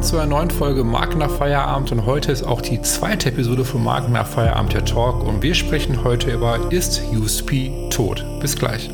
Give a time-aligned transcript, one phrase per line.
[0.00, 3.66] willkommen zu einer neuen Folge Marken nach Feierabend und heute ist auch die zweite Episode
[3.66, 8.24] von Marken nach Feierabend der Talk und wir sprechen heute über Ist USP tot?
[8.40, 8.88] Bis gleich.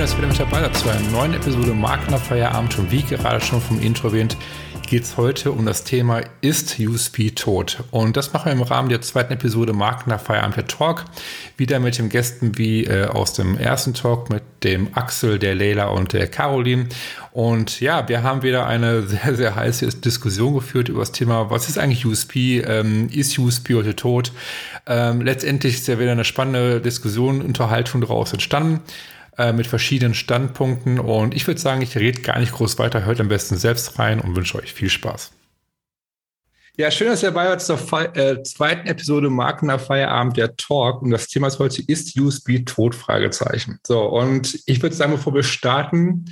[0.00, 2.78] Schön, dass ihr wieder mit dabei seid zu einer neuen Episode Markener Feierabend.
[2.78, 4.36] Und wie gerade schon vom Intro erwähnt,
[4.88, 7.84] geht es heute um das Thema Ist USP tot?
[7.90, 11.04] Und das machen wir im Rahmen der zweiten Episode Markener Feierabend der Talk.
[11.58, 15.88] Wieder mit den Gästen wie äh, aus dem ersten Talk mit dem Axel, der Leila
[15.88, 16.86] und der Caroline.
[17.32, 21.68] Und ja, wir haben wieder eine sehr, sehr heiße Diskussion geführt über das Thema, was
[21.68, 22.60] ist eigentlich USP?
[22.60, 24.32] Ähm, ist USP heute tot?
[24.86, 28.80] Ähm, letztendlich ist ja wieder eine spannende Diskussion, Unterhaltung daraus entstanden.
[29.40, 31.00] Äh, mit verschiedenen Standpunkten.
[31.00, 33.06] Und ich würde sagen, ich rede gar nicht groß weiter.
[33.06, 35.32] Hört am besten selbst rein und wünsche euch viel Spaß.
[36.76, 41.00] Ja, schön, dass ihr dabei seid zur Fe äh, zweiten Episode Markener Feierabend der Talk.
[41.00, 42.94] Und das Thema ist heute, ist USB tot?
[42.94, 43.78] Fragezeichen.
[43.86, 46.26] So, und ich würde sagen, bevor wir starten,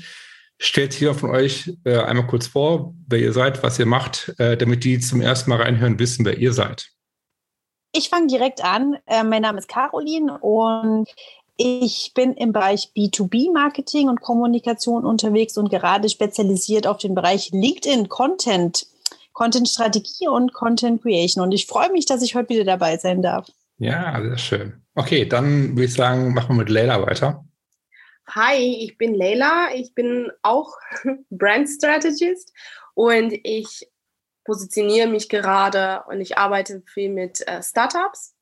[0.58, 4.58] stellt hier von euch äh, einmal kurz vor, wer ihr seid, was ihr macht, äh,
[4.58, 6.90] damit die zum ersten Mal reinhören, wissen, wer ihr seid.
[7.92, 8.98] Ich fange direkt an.
[9.06, 11.08] Äh, mein Name ist Caroline und
[11.60, 18.08] ich bin im Bereich B2B-Marketing und Kommunikation unterwegs und gerade spezialisiert auf den Bereich LinkedIn
[18.08, 18.86] Content,
[19.32, 21.42] Content Strategie und Content Creation.
[21.42, 23.48] Und ich freue mich, dass ich heute wieder dabei sein darf.
[23.78, 24.82] Ja, sehr schön.
[24.94, 27.44] Okay, dann würde ich sagen, machen wir mit Leila weiter.
[28.28, 29.74] Hi, ich bin Leila.
[29.74, 30.72] Ich bin auch
[31.30, 32.52] Brand Strategist
[32.94, 33.88] und ich
[34.44, 38.36] positioniere mich gerade und ich arbeite viel mit äh, Startups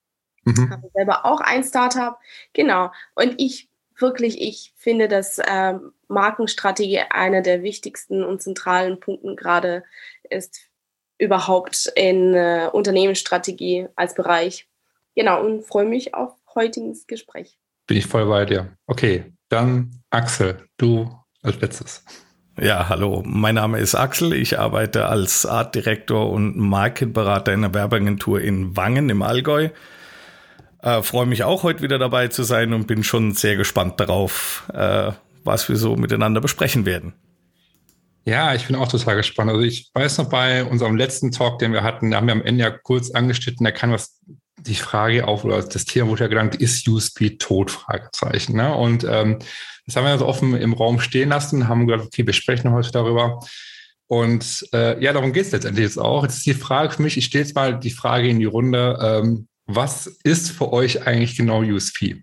[0.47, 0.71] Mhm.
[0.71, 2.19] Habe selber auch ein Startup.
[2.55, 2.91] Genau.
[3.15, 3.69] Und ich
[3.99, 5.75] wirklich, ich finde, dass äh,
[6.09, 9.85] Markenstrategie einer der wichtigsten und zentralen Punkten gerade
[10.31, 10.71] ist
[11.19, 14.69] überhaupt in äh, Unternehmensstrategie als Bereich.
[15.15, 17.59] Genau, und freue mich auf heutiges Gespräch.
[17.87, 18.77] Bin ich voll bei dir.
[18.87, 21.11] Okay, dann Axel, du
[21.43, 22.05] als letztes.
[22.59, 24.33] Ja, hallo, mein Name ist Axel.
[24.33, 29.71] Ich arbeite als Art Director und Markenberater in einer Werbeagentur in Wangen im Allgäu.
[30.83, 34.65] Äh, Freue mich auch heute wieder dabei zu sein und bin schon sehr gespannt darauf,
[34.73, 35.13] äh,
[35.45, 37.15] was wir so miteinander besprechen werden.
[38.25, 39.51] Ja, ich bin auch total gespannt.
[39.51, 42.43] Also ich weiß noch bei unserem letzten Talk, den wir hatten, da haben wir am
[42.43, 44.21] Ende ja kurz angeschnitten, da kann was
[44.59, 47.71] die Frage auf, oder das Thema wurde ja gelangt, ist USP tot?
[47.71, 48.57] Fragezeichen.
[48.57, 48.75] Ne?
[48.75, 49.39] Und ähm,
[49.87, 52.91] das haben wir also offen im Raum stehen lassen, haben gesagt, okay, wir sprechen heute
[52.91, 53.39] darüber.
[54.09, 56.25] Und äh, ja, darum geht es letztendlich jetzt auch.
[56.25, 58.99] Jetzt ist die Frage für mich, ich stelle jetzt mal die Frage in die Runde,
[59.01, 62.23] ähm, was ist für euch eigentlich genau USP?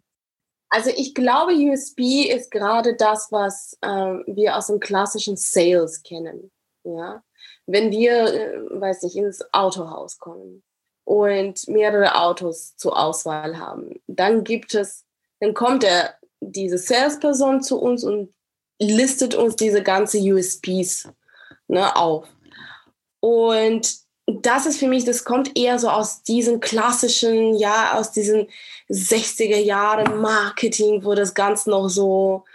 [0.69, 6.51] Also ich glaube, USP ist gerade das, was äh, wir aus dem klassischen Sales kennen.
[6.83, 7.23] Ja?
[7.67, 10.63] Wenn wir, äh, weiß nicht, ins Autohaus kommen
[11.05, 15.05] und mehrere Autos zur Auswahl haben, dann gibt es,
[15.39, 18.33] dann kommt der, diese Salesperson zu uns und
[18.81, 21.07] listet uns diese ganze USPs
[21.67, 22.27] ne, auf.
[23.19, 28.47] Und das ist für mich, das kommt eher so aus diesen klassischen, ja, aus diesen
[28.89, 32.45] 60er Jahren Marketing, wo das Ganze noch so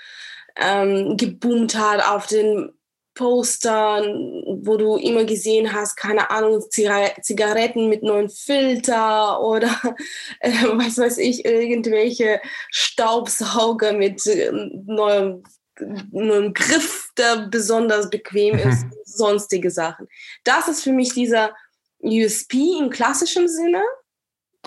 [0.56, 2.72] ähm, geboomt hat auf den
[3.14, 9.68] Postern, wo du immer gesehen hast, keine Ahnung, Zigaretten mit neuen Filter oder
[10.40, 12.40] äh, was weiß ich, irgendwelche
[12.70, 14.52] Staubsauger mit äh,
[14.86, 15.42] neuem
[15.80, 18.68] einem Griff, der besonders bequem mhm.
[18.68, 20.08] ist, sonstige Sachen.
[20.44, 21.54] Das ist für mich dieser
[22.00, 23.82] USP im klassischen Sinne.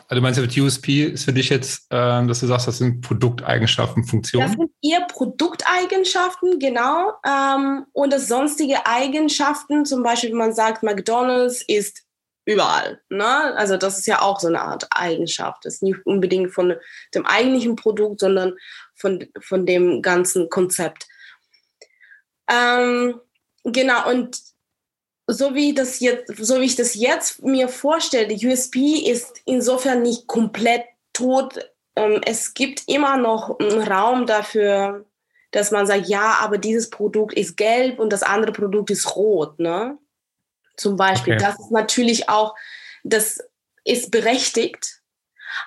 [0.07, 3.01] Also du meinst mit USP ist für dich jetzt, äh, dass du sagst, das sind
[3.01, 4.47] Produkteigenschaften, Funktionen?
[4.47, 7.13] Das sind eher Produkteigenschaften, genau.
[7.25, 12.03] Ähm, und das sonstige Eigenschaften, zum Beispiel, wenn man sagt, McDonald's ist
[12.45, 13.01] überall.
[13.09, 13.25] Ne?
[13.25, 15.65] Also das ist ja auch so eine Art Eigenschaft.
[15.65, 16.75] Das ist nicht unbedingt von
[17.13, 18.53] dem eigentlichen Produkt, sondern
[19.01, 21.07] von, von dem ganzen Konzept.
[22.47, 23.19] Ähm,
[23.63, 24.37] genau, und
[25.27, 30.27] so wie, das jetzt, so wie ich das jetzt mir vorstelle, USP ist insofern nicht
[30.27, 30.83] komplett
[31.13, 31.59] tot.
[31.95, 35.05] Ähm, es gibt immer noch einen Raum dafür,
[35.51, 39.59] dass man sagt, ja, aber dieses Produkt ist gelb und das andere Produkt ist rot.
[39.59, 39.97] Ne?
[40.77, 41.35] Zum Beispiel.
[41.35, 41.43] Okay.
[41.43, 42.55] Das ist natürlich auch,
[43.03, 43.39] das
[43.83, 45.01] ist berechtigt.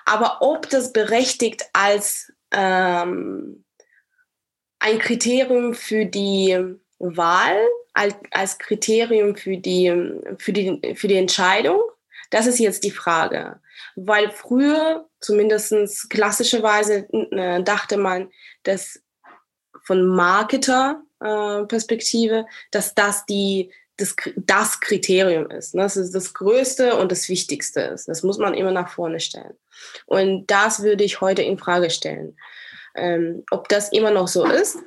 [0.05, 3.65] Aber ob das berechtigt als ähm,
[4.79, 7.57] ein Kriterium für die Wahl,
[7.93, 9.93] als, Kriterium für die,
[10.37, 11.81] für, die, für die Entscheidung,
[12.29, 13.61] Das ist jetzt die Frage.
[13.95, 18.29] Weil früher, zumindest klassischerweise, äh, dachte man,
[18.63, 19.01] dass
[19.83, 25.75] von Marketer-Perspektive, äh, dass das die das, das Kriterium ist.
[25.75, 25.83] Ne?
[25.83, 28.07] Das ist das Größte und das Wichtigste ist.
[28.07, 29.53] Das muss man immer nach vorne stellen.
[30.05, 32.37] Und das würde ich heute in Frage stellen.
[32.95, 34.77] Ähm, ob das immer noch so ist.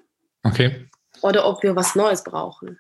[0.43, 0.87] Okay.
[1.21, 2.79] Oder ob wir was Neues brauchen.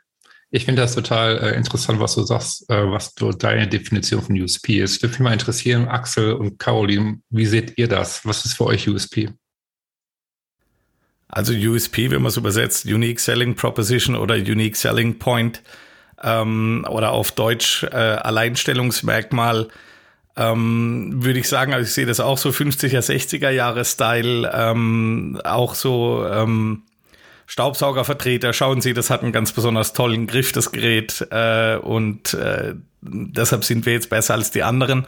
[0.51, 4.41] Ich finde das total äh, interessant, was du sagst, äh, was du, deine Definition von
[4.41, 5.03] USP ist.
[5.03, 8.25] Würde mich mal interessieren, Axel und Caroline, wie seht ihr das?
[8.25, 9.29] Was ist für euch USP?
[11.29, 15.63] Also USP, wenn man es übersetzt, Unique Selling Proposition oder Unique Selling Point
[16.23, 19.69] ähm, oder auf Deutsch äh, Alleinstellungsmerkmal,
[20.37, 25.41] ähm, würde ich sagen, also ich sehe das auch so 50er, 60er Jahre Style, ähm,
[25.44, 26.82] auch so ähm,
[27.47, 32.75] Staubsaugervertreter, schauen Sie, das hat einen ganz besonders tollen Griff, das Gerät, äh, und äh,
[33.00, 35.06] deshalb sind wir jetzt besser als die anderen.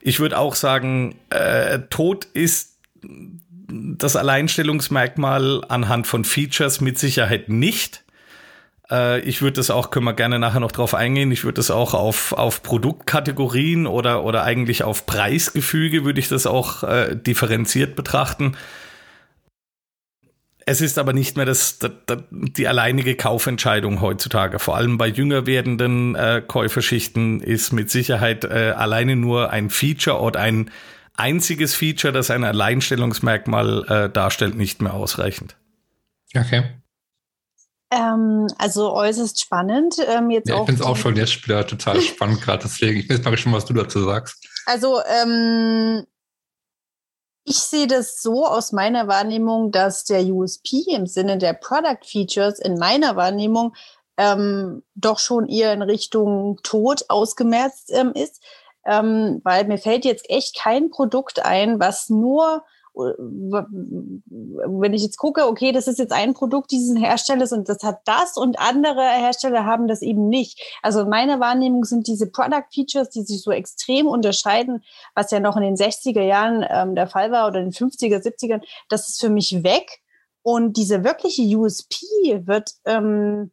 [0.00, 2.78] Ich würde auch sagen, äh, Tod ist
[3.68, 8.03] das Alleinstellungsmerkmal anhand von Features mit Sicherheit nicht.
[8.90, 11.70] Äh, ich würde das auch, können wir gerne nachher noch drauf eingehen, ich würde das
[11.70, 17.96] auch auf, auf Produktkategorien oder, oder eigentlich auf Preisgefüge würde ich das auch äh, differenziert
[17.96, 18.56] betrachten.
[20.66, 24.58] Es ist aber nicht mehr das, das, das, die alleinige Kaufentscheidung heutzutage.
[24.58, 30.20] Vor allem bei jünger werdenden äh, Käuferschichten ist mit Sicherheit äh, alleine nur ein Feature
[30.20, 30.70] oder ein
[31.16, 35.56] einziges Feature, das ein Alleinstellungsmerkmal äh, darstellt, nicht mehr ausreichend.
[36.34, 36.64] Okay.
[37.94, 39.96] Ähm, also äußerst spannend.
[40.08, 42.98] Ähm, jetzt ja, ich finde es auch schon jetzt wieder total spannend gerade, deswegen.
[42.98, 44.44] Ich weiß mal schon, was du dazu sagst.
[44.66, 46.04] Also ähm,
[47.44, 52.58] ich sehe das so aus meiner Wahrnehmung, dass der USP im Sinne der Product Features
[52.58, 53.74] in meiner Wahrnehmung
[54.16, 58.42] ähm, doch schon eher in Richtung Tod ausgemerzt ähm, ist,
[58.86, 62.64] ähm, weil mir fällt jetzt echt kein Produkt ein, was nur
[62.94, 68.02] wenn ich jetzt gucke, okay, das ist jetzt ein Produkt dieses Herstellers und das hat
[68.04, 70.60] das und andere Hersteller haben das eben nicht.
[70.82, 75.40] Also in meiner Wahrnehmung sind diese Product Features, die sich so extrem unterscheiden, was ja
[75.40, 79.08] noch in den 60er Jahren ähm, der Fall war oder in den 50er, 70ern, das
[79.08, 80.00] ist für mich weg.
[80.42, 82.04] Und diese wirkliche USP
[82.46, 83.50] wird ähm,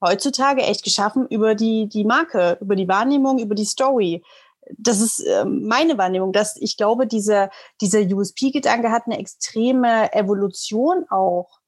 [0.00, 4.24] heutzutage echt geschaffen über die, die Marke, über die Wahrnehmung, über die Story
[4.76, 7.50] das ist äh, meine Wahrnehmung, dass ich glaube, dieser,
[7.80, 11.60] dieser USP-Gedanke hat eine extreme Evolution auch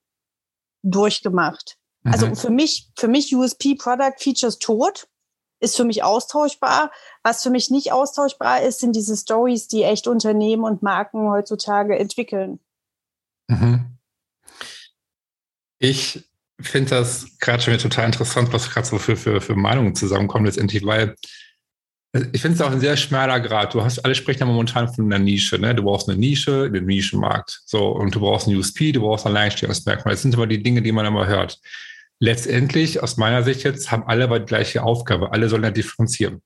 [0.82, 1.76] durchgemacht.
[2.04, 2.32] Also mhm.
[2.32, 5.08] Also für mich, für mich USP Product Features tot
[5.60, 6.90] ist für mich austauschbar.
[7.22, 11.98] Was für mich nicht austauschbar ist, sind diese Stories, die echt Unternehmen und Marken heutzutage
[11.98, 12.60] entwickeln.
[13.48, 13.98] Mhm.
[15.78, 16.24] Ich
[16.60, 20.46] finde das gerade schon wieder total interessant, was gerade so für, für, für Meinungen zusammenkommen
[20.46, 21.16] letztendlich, weil
[22.12, 23.72] ich finde es auch ein sehr schmaler Grad.
[23.72, 25.58] Du hast, alle sprechen ja momentan von einer Nische.
[25.58, 25.74] Ne?
[25.74, 27.62] Du brauchst eine Nische, den Nischenmarkt.
[27.66, 30.14] So, und du brauchst ein USP, du brauchst ein Alleinstellungsmerkmal.
[30.14, 31.60] Das sind immer die Dinge, die man immer hört.
[32.18, 35.32] Letztendlich, aus meiner Sicht jetzt, haben alle aber die gleiche Aufgabe.
[35.32, 36.42] Alle sollen ja differenzieren.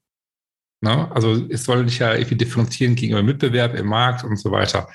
[0.82, 1.10] Ne?
[1.10, 4.88] Also es soll sich ja irgendwie differenzieren gegenüber Mitbewerb im Markt und so weiter.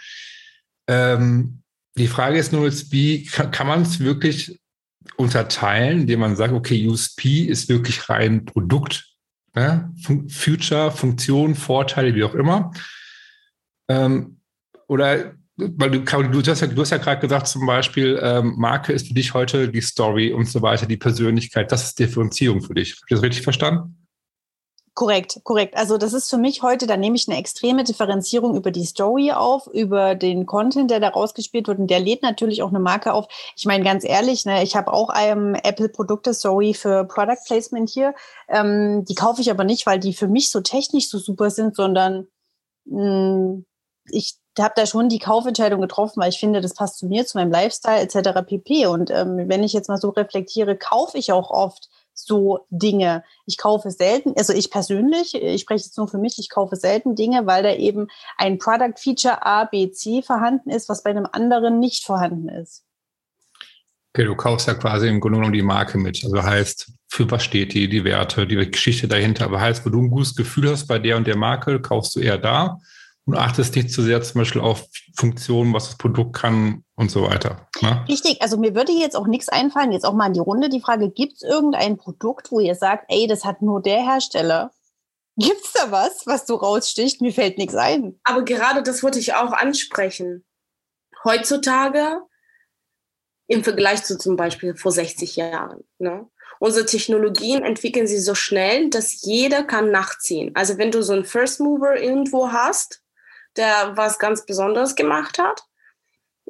[0.87, 1.63] Ähm,
[1.97, 4.59] die Frage ist nur jetzt, wie kann man es wirklich
[5.17, 9.08] unterteilen, indem man sagt, okay, USP ist wirklich rein Produkt
[9.59, 9.89] ja,
[10.29, 12.71] Future, Funktion, Vorteile, wie auch immer.
[13.89, 14.39] Ähm,
[14.87, 19.13] oder weil du, du, hast ja, ja gerade gesagt, zum Beispiel, ähm, Marke ist für
[19.13, 22.93] dich heute die Story und so weiter, die Persönlichkeit, das ist Differenzierung für dich.
[22.93, 23.98] Habe ich das richtig verstanden?
[24.99, 25.77] Korrekt, korrekt.
[25.77, 29.31] Also das ist für mich heute, da nehme ich eine extreme Differenzierung über die Story
[29.31, 33.13] auf, über den Content, der da rausgespielt wird und der lädt natürlich auch eine Marke
[33.13, 33.25] auf.
[33.55, 37.89] Ich meine ganz ehrlich, ne, ich habe auch einem Apple Produkte Story für Product Placement
[37.89, 38.13] hier.
[38.49, 41.77] Ähm, die kaufe ich aber nicht, weil die für mich so technisch so super sind,
[41.77, 42.27] sondern
[42.83, 43.65] mh, hm,
[44.11, 47.37] ich habe da schon die Kaufentscheidung getroffen, weil ich finde, das passt zu mir, zu
[47.37, 48.45] meinem Lifestyle etc.
[48.45, 48.87] pp.
[48.87, 51.87] Und ähm, wenn ich jetzt mal so reflektiere, kaufe ich auch oft
[52.25, 53.23] so Dinge.
[53.45, 57.15] Ich kaufe selten, also ich persönlich, ich spreche jetzt nur für mich, ich kaufe selten
[57.15, 58.07] Dinge, weil da eben
[58.37, 62.83] ein Product Feature A, B, C vorhanden ist, was bei einem anderen nicht vorhanden ist.
[64.13, 66.23] Okay, du kaufst ja quasi im Grunde genommen die Marke mit.
[66.23, 69.45] Also heißt, für was steht die, die Werte, die Geschichte dahinter.
[69.45, 72.19] Aber heißt, wo du ein gutes Gefühl hast bei der und der Marke, kaufst du
[72.19, 72.79] eher da
[73.25, 77.23] und achtest nicht zu sehr zum Beispiel auf Funktionen, was das Produkt kann und so
[77.23, 77.65] weiter.
[77.81, 78.03] Ne?
[78.09, 80.81] Richtig, also mir würde jetzt auch nichts einfallen, jetzt auch mal in die Runde die
[80.81, 84.71] Frage, gibt es irgendein Produkt, wo ihr sagt, ey, das hat nur der Hersteller?
[85.37, 87.21] Gibt es da was, was so raussticht?
[87.21, 88.19] Mir fällt nichts ein.
[88.25, 90.43] Aber gerade das wollte ich auch ansprechen.
[91.23, 92.23] Heutzutage
[93.47, 95.85] im Vergleich zu zum Beispiel vor 60 Jahren.
[95.97, 96.27] Ne?
[96.59, 100.51] Unsere Technologien entwickeln sich so schnell, dass jeder kann nachziehen.
[100.55, 103.01] Also wenn du so einen First Mover irgendwo hast,
[103.55, 105.63] der was ganz Besonderes gemacht hat,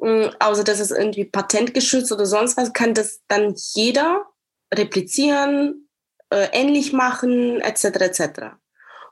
[0.00, 4.26] mm, außer dass es irgendwie patentgeschützt oder sonst was, kann das dann jeder
[4.72, 5.88] replizieren,
[6.30, 7.84] äh, ähnlich machen, etc.
[7.84, 8.22] etc.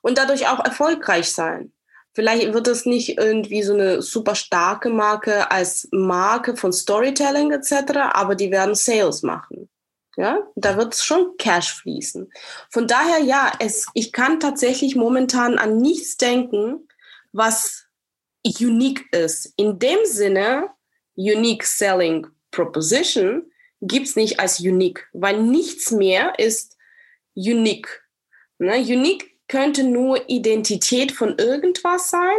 [0.03, 1.73] Und dadurch auch erfolgreich sein.
[2.15, 7.97] Vielleicht wird es nicht irgendwie so eine super starke Marke als Marke von Storytelling etc.,
[8.13, 9.69] aber die werden Sales machen.
[10.17, 12.29] Ja, da wird schon Cash fließen.
[12.71, 16.89] Von daher, ja, es, ich kann tatsächlich momentan an nichts denken,
[17.31, 17.85] was
[18.45, 19.53] unique ist.
[19.57, 20.71] In dem Sinne,
[21.19, 26.77] Unique Selling Proposition gibt es nicht als unique, weil nichts mehr ist
[27.35, 28.05] unique.
[28.59, 28.77] Ne?
[28.79, 32.39] Unique könnte nur Identität von irgendwas sein.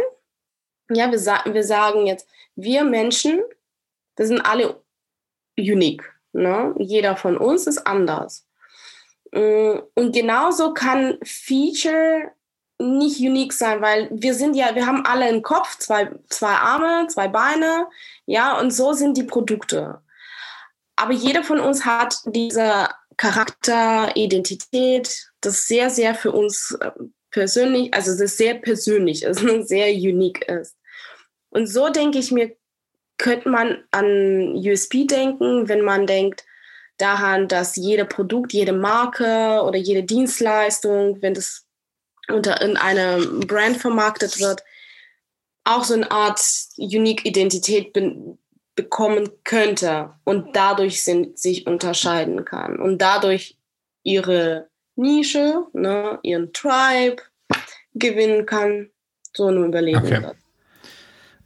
[0.90, 3.40] Ja, wir, sa wir sagen jetzt, wir Menschen,
[4.16, 4.82] wir sind alle
[5.58, 6.02] unique.
[6.32, 6.74] Ne?
[6.78, 8.46] Jeder von uns ist anders.
[9.32, 12.32] Mm, und genauso kann Feature
[12.80, 17.06] nicht unique sein, weil wir sind ja, wir haben alle einen Kopf, zwei, zwei Arme,
[17.08, 17.86] zwei Beine,
[18.26, 20.00] ja, und so sind die Produkte.
[20.96, 26.90] Aber jeder von uns hat diese Charakter, Identität, das sehr, sehr für uns äh,
[27.30, 30.76] persönlich, also das sehr persönlich ist, sehr unique ist.
[31.50, 32.56] Und so denke ich mir,
[33.18, 36.44] könnte man an USP denken, wenn man denkt
[36.96, 41.66] daran, dass jede Produkt, jede Marke oder jede Dienstleistung, wenn das
[42.32, 44.62] unter in einer Brand vermarktet wird,
[45.64, 46.40] auch so eine Art
[46.76, 48.36] Unique Identität be
[48.76, 53.58] bekommen könnte und dadurch sind, sich unterscheiden kann und dadurch
[54.04, 57.16] ihre Nische, ne, ihren Tribe
[57.94, 58.88] gewinnen kann.
[59.34, 60.04] So eine Überlegung.
[60.04, 60.30] Okay.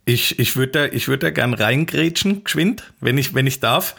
[0.05, 3.95] Ich, ich würde da, ich würd da gern reingrätschen, geschwind, wenn ich, wenn ich darf.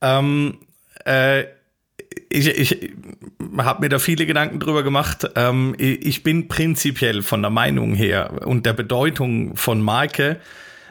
[0.00, 0.66] Ähm,
[1.04, 1.44] äh,
[2.28, 2.92] ich, ich
[3.58, 5.30] habe mir da viele Gedanken drüber gemacht.
[5.36, 10.38] Ähm, ich bin prinzipiell von der Meinung her und der Bedeutung von Marke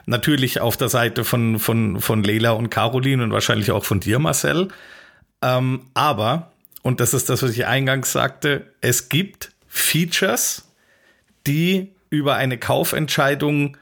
[0.05, 4.19] natürlich auf der Seite von, von, von Leila und Caroline und wahrscheinlich auch von dir,
[4.19, 4.69] Marcel.
[5.41, 6.51] Ähm, aber,
[6.81, 10.67] und das ist das, was ich eingangs sagte, es gibt Features,
[11.47, 13.77] die über eine Kaufentscheidung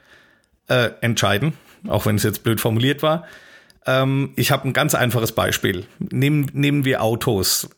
[0.68, 1.54] äh, entscheiden,
[1.88, 3.26] auch wenn es jetzt blöd formuliert war.
[3.90, 5.86] Ähm, ich habe ein ganz einfaches Beispiel.
[5.98, 7.70] Nehmen, nehmen wir Autos.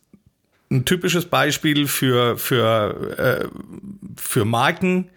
[0.69, 3.47] Ein typisches Beispiel für, für, äh,
[4.17, 5.09] für Marken,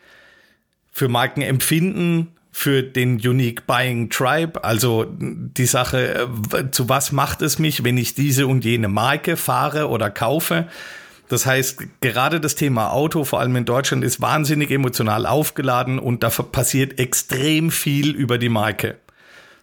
[0.93, 7.59] für Markenempfinden, für den Unique Buying Tribe, also die Sache, äh, zu was macht es
[7.59, 10.69] mich, wenn ich diese und jene Marke fahre oder kaufe.
[11.29, 16.23] Das heißt, gerade das Thema Auto, vor allem in Deutschland, ist wahnsinnig emotional aufgeladen und
[16.23, 18.99] da passiert extrem viel über die Marke.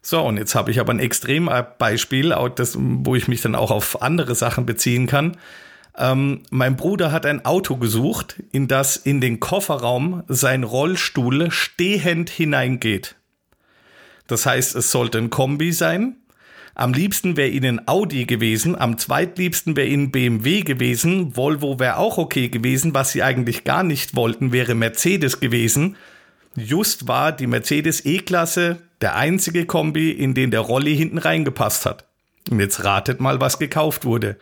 [0.01, 4.33] So, und jetzt habe ich aber ein Extrembeispiel, wo ich mich dann auch auf andere
[4.35, 5.37] Sachen beziehen kann.
[5.97, 12.29] Ähm, mein Bruder hat ein Auto gesucht, in das in den Kofferraum sein Rollstuhl stehend
[12.29, 13.15] hineingeht.
[14.27, 16.15] Das heißt, es sollte ein Kombi sein,
[16.73, 22.17] am liebsten wäre ihnen Audi gewesen, am zweitliebsten wäre ihnen BMW gewesen, Volvo wäre auch
[22.17, 25.97] okay gewesen, was sie eigentlich gar nicht wollten, wäre Mercedes gewesen.
[26.55, 32.05] Just war die Mercedes E-Klasse der einzige Kombi, in den der Rolli hinten reingepasst hat.
[32.49, 34.37] Und jetzt ratet mal, was gekauft wurde.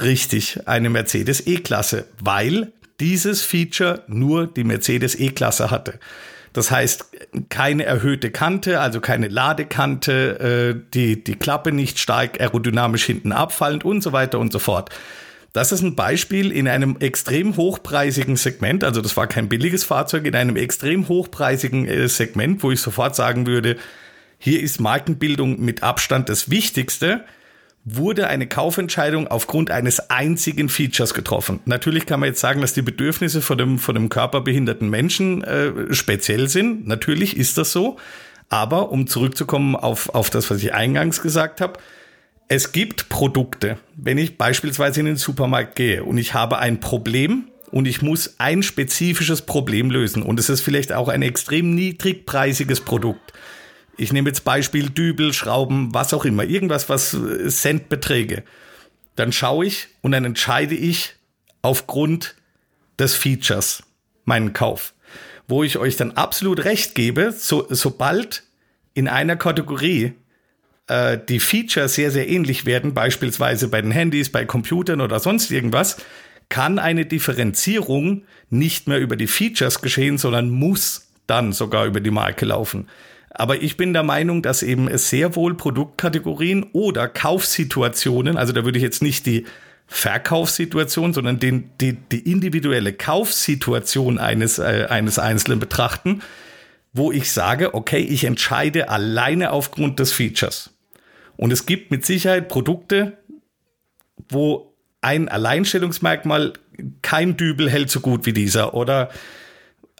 [0.00, 5.98] Richtig, eine Mercedes E-Klasse, weil dieses Feature nur die Mercedes E-Klasse hatte.
[6.52, 7.06] Das heißt,
[7.50, 13.84] keine erhöhte Kante, also keine Ladekante, äh, die, die Klappe nicht stark aerodynamisch hinten abfallend
[13.84, 14.90] und so weiter und so fort.
[15.52, 20.26] Das ist ein Beispiel in einem extrem hochpreisigen Segment, also das war kein billiges Fahrzeug,
[20.26, 23.76] in einem extrem hochpreisigen äh, Segment, wo ich sofort sagen würde,
[24.38, 27.24] hier ist Markenbildung mit Abstand das Wichtigste
[27.84, 31.60] wurde eine Kaufentscheidung aufgrund eines einzigen Features getroffen.
[31.64, 35.94] Natürlich kann man jetzt sagen, dass die Bedürfnisse von dem, von dem körperbehinderten Menschen äh,
[35.94, 36.86] speziell sind.
[36.86, 37.96] Natürlich ist das so.
[38.50, 41.78] Aber um zurückzukommen auf, auf das, was ich eingangs gesagt habe,
[42.48, 47.48] es gibt Produkte, wenn ich beispielsweise in den Supermarkt gehe und ich habe ein Problem
[47.70, 52.80] und ich muss ein spezifisches Problem lösen und es ist vielleicht auch ein extrem niedrigpreisiges
[52.80, 53.32] Produkt
[53.98, 58.44] ich nehme jetzt Beispiel Dübel, Schrauben, was auch immer, irgendwas, was äh, Centbeträge.
[59.16, 61.16] Dann schaue ich und dann entscheide ich
[61.60, 62.36] aufgrund
[62.98, 63.82] des Features
[64.24, 64.94] meinen Kauf.
[65.48, 68.44] Wo ich euch dann absolut recht gebe, so, sobald
[68.94, 70.14] in einer Kategorie
[70.88, 75.50] äh, die Features sehr, sehr ähnlich werden, beispielsweise bei den Handys, bei Computern oder sonst
[75.50, 75.98] irgendwas,
[76.48, 82.10] kann eine Differenzierung nicht mehr über die Features geschehen, sondern muss dann sogar über die
[82.10, 82.88] Marke laufen.
[83.30, 88.64] Aber ich bin der Meinung, dass eben es sehr wohl Produktkategorien oder Kaufsituationen, also da
[88.64, 89.44] würde ich jetzt nicht die
[89.86, 96.22] Verkaufssituation, sondern den, die, die individuelle Kaufsituation eines, äh, eines Einzelnen betrachten,
[96.92, 100.70] wo ich sage, okay, ich entscheide alleine aufgrund des Features.
[101.38, 103.16] Und es gibt mit Sicherheit Produkte,
[104.28, 106.54] wo ein Alleinstellungsmerkmal
[107.00, 109.08] kein Dübel hält so gut wie dieser oder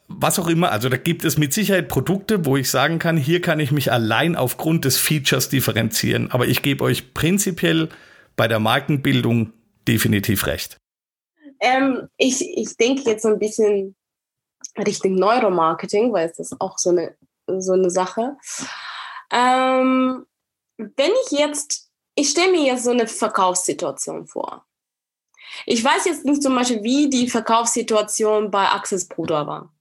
[0.09, 0.73] was auch immer.
[0.73, 3.93] Also da gibt es mit Sicherheit Produkte, wo ich sagen kann, hier kann ich mich
[3.93, 6.31] allein aufgrund des Features differenzieren.
[6.33, 7.89] Aber ich gebe euch prinzipiell
[8.35, 9.53] bei der Markenbildung
[9.87, 10.79] definitiv recht.
[11.61, 13.95] Ähm, ich, ich denke jetzt so ein bisschen
[14.77, 17.15] Richtung Neuromarketing, weil es ist auch so eine,
[17.47, 18.37] so eine Sache.
[19.33, 20.25] Ähm,
[20.79, 24.65] wenn ich jetzt, ich stelle mir jetzt so eine Verkaufssituation vor.
[25.67, 29.73] Ich weiß jetzt nicht zum Beispiel, wie die Verkaufssituation bei Axels Bruder war.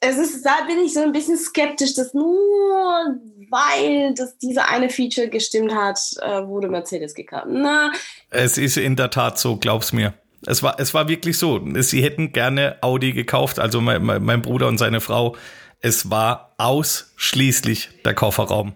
[0.00, 3.16] Es ist, da bin ich so ein bisschen skeptisch, dass nur
[3.50, 7.46] weil das diese eine Feature gestimmt hat, äh, wurde Mercedes gekauft.
[7.48, 7.92] Na,
[8.30, 10.14] es ist in der Tat so, glaub's mir.
[10.46, 11.60] Es war, es war wirklich so.
[11.80, 15.36] Sie hätten gerne Audi gekauft, also mein, mein Bruder und seine Frau.
[15.80, 18.74] Es war ausschließlich der Kofferraum.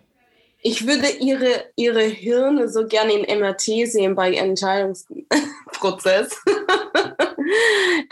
[0.60, 6.42] Ich würde ihre, ihre Hirne so gerne in MRT sehen bei Entscheidungsprozess.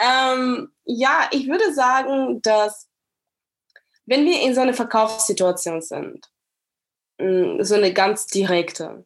[0.00, 2.88] ähm, ja, ich würde sagen, dass
[4.06, 6.30] wenn wir in so einer Verkaufssituation sind,
[7.18, 9.04] mm, so eine ganz direkte,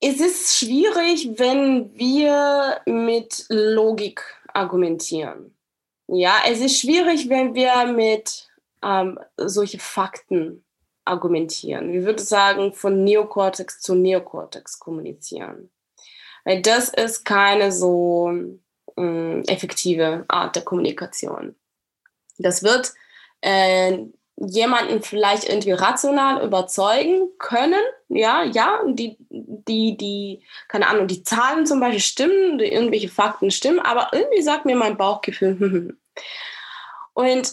[0.00, 5.56] es ist schwierig, wenn wir mit Logik argumentieren.
[6.06, 8.48] Ja, es ist schwierig, wenn wir mit
[8.82, 10.64] ähm, solche Fakten
[11.06, 11.92] argumentieren.
[11.92, 15.70] Wir würden sagen, von Neokortex zu Neokortex kommunizieren.
[16.44, 18.32] Weil das ist keine so
[18.96, 21.56] äh, effektive Art der Kommunikation.
[22.38, 22.92] Das wird
[23.40, 23.98] äh,
[24.36, 31.66] jemanden vielleicht irgendwie rational überzeugen können, ja, ja, die, die, die, keine Ahnung, die Zahlen
[31.66, 35.98] zum Beispiel stimmen, irgendwelche Fakten stimmen, aber irgendwie sagt mir mein Bauchgefühl, hm, hm, hm.
[37.16, 37.50] Und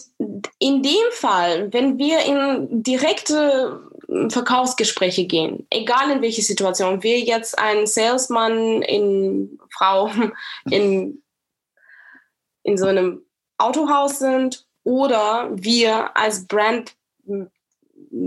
[0.58, 3.80] in dem Fall, wenn wir in direkte
[4.28, 10.10] Verkaufsgespräche gehen, egal in welche Situation, wir jetzt ein Salesman in Frau
[10.70, 11.22] in,
[12.62, 13.24] in so einem
[13.56, 16.94] Autohaus sind oder wir als Brand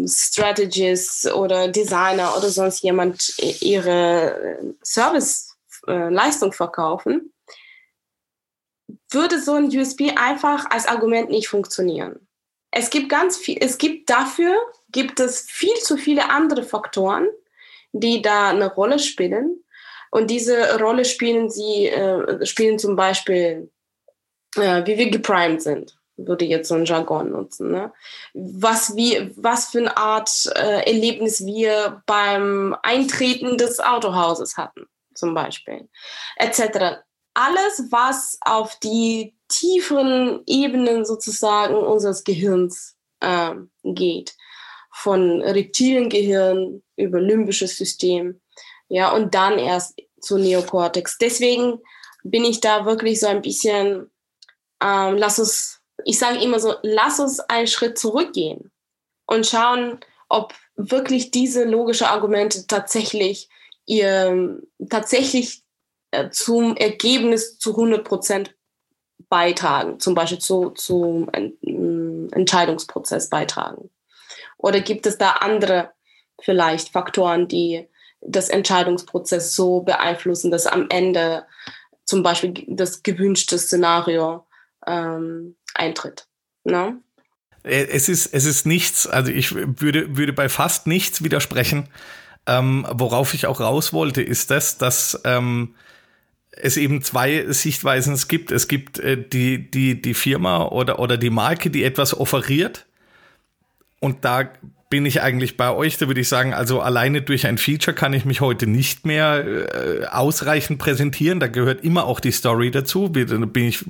[0.08, 7.32] Strategist oder Designer oder sonst jemand ihre Serviceleistung verkaufen,
[9.10, 12.28] würde so ein USB einfach als Argument nicht funktionieren.
[12.72, 14.56] Es gibt ganz viel, es gibt dafür,
[14.92, 17.28] gibt es viel zu viele andere Faktoren,
[17.94, 19.64] die da eine Rolle spielen.
[20.12, 23.72] Und diese Rolle spielen sie, äh, spielen zum Beispiel,
[24.56, 27.72] äh, wie wir geprimed sind, würde jetzt so ein Jargon nutzen.
[27.72, 27.92] Ne?
[28.34, 35.34] Was, wie, was für eine Art äh, Erlebnis wir beim Eintreten des Autohauses hatten, zum
[35.34, 35.90] Beispiel,
[36.38, 37.07] etc
[37.38, 44.36] alles, was auf die tieferen Ebenen sozusagen unseres Gehirns äh, geht.
[44.92, 48.42] Von Reptiliengehirn über limbisches System.
[48.90, 51.20] Ja, und dann erst zu Neokortex.
[51.20, 51.80] Deswegen
[52.24, 54.10] bin ich da wirklich so ein bisschen,
[54.82, 58.72] ähm, lass uns, ich sage immer so, lass uns einen Schritt zurückgehen
[59.28, 63.48] und schauen, ob wirklich diese logischen Argumente tatsächlich
[63.86, 65.64] ihr, tatsächlich
[66.32, 68.56] zum Ergebnis zu 100 Prozent
[69.30, 71.30] beitragen, zum Beispiel zu, zum
[71.62, 73.90] mm, Entscheidungsprozess beitragen?
[74.58, 75.92] Oder gibt es da andere
[76.42, 77.88] vielleicht Faktoren, die
[78.22, 81.46] das Entscheidungsprozess so beeinflussen, dass am Ende
[82.06, 84.46] zum Beispiel das gewünschte Szenario
[84.86, 86.28] ähm, eintritt?
[86.64, 87.00] Ne?
[87.64, 91.90] Äh, es ist, es ist nichts, also ich würde, würde bei fast nichts widersprechen.
[92.46, 95.76] Ähm, worauf ich auch raus wollte, ist das, dass ähm,
[96.62, 98.52] es eben zwei Sichtweisen es gibt.
[98.52, 102.86] Es gibt äh, die, die, die Firma oder, oder die Marke, die etwas offeriert.
[104.00, 104.50] Und da
[104.90, 108.14] bin ich eigentlich bei euch, da würde ich sagen, also alleine durch ein Feature kann
[108.14, 111.40] ich mich heute nicht mehr äh, ausreichend präsentieren.
[111.40, 113.10] Da gehört immer auch die Story dazu.
[113.10, 113.84] Da bin ich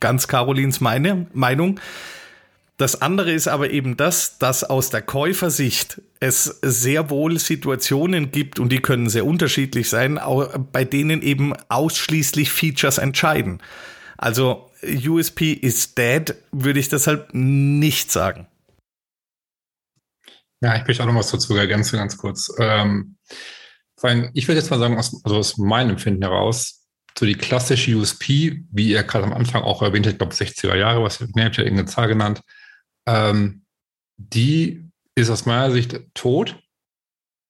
[0.00, 1.78] ganz Carolins meine Meinung.
[2.80, 8.58] Das andere ist aber eben das, dass aus der Käufersicht es sehr wohl Situationen gibt
[8.58, 10.18] und die können sehr unterschiedlich sein,
[10.72, 13.62] bei denen eben ausschließlich Features entscheiden.
[14.16, 18.46] Also USP is dead, würde ich deshalb nicht sagen.
[20.62, 22.50] Ja, ich möchte auch noch was dazu ergänzen, ganz kurz.
[22.58, 23.18] Ähm,
[24.32, 26.86] ich würde jetzt mal sagen, aus, also aus meinem Empfinden heraus,
[27.18, 30.76] so die klassische USP, wie ihr gerade am Anfang auch erwähnt habt, ich glaube 60er
[30.78, 32.40] Jahre, was ihr habt ja irgendeine Zahl genannt,
[33.10, 33.62] ähm,
[34.16, 36.62] die ist aus meiner Sicht tot,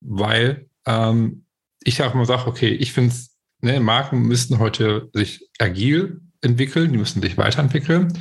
[0.01, 1.45] weil ähm,
[1.83, 6.93] ich auch mal sage, okay, ich finde es, ne, Marken müssen heute sich agil entwickeln,
[6.93, 8.19] die müssen sich weiterentwickeln.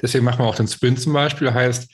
[0.00, 1.52] Deswegen machen wir auch den Sprint zum Beispiel.
[1.52, 1.90] Heißt,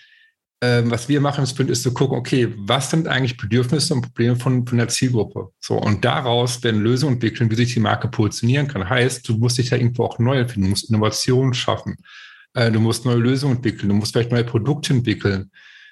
[0.62, 4.02] ähm, was wir machen im Sprint ist zu gucken, okay, was sind eigentlich Bedürfnisse und
[4.02, 5.48] Probleme von, von der Zielgruppe?
[5.60, 8.88] So, und daraus werden Lösungen entwickeln, wie sich die Marke positionieren kann.
[8.88, 11.96] Heißt, du musst dich da irgendwo auch neu erfinden, du musst Innovationen schaffen,
[12.56, 15.50] äh, du musst neue Lösungen entwickeln, du musst vielleicht neue Produkte entwickeln.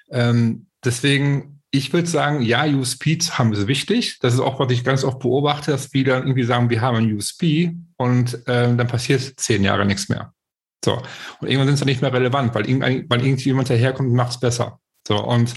[0.09, 4.17] Ähm, deswegen, ich würde sagen, ja, USPs haben es wichtig.
[4.19, 6.97] Das ist auch, was ich ganz oft beobachte, dass wir dann irgendwie sagen, wir haben
[6.97, 10.33] ein USP und ähm, dann passiert zehn Jahre nichts mehr.
[10.83, 11.01] So.
[11.39, 12.65] Und irgendwann sind sie nicht mehr relevant, weil,
[13.09, 14.79] weil irgendjemand daherkommt und macht es besser.
[15.07, 15.23] So.
[15.23, 15.53] Und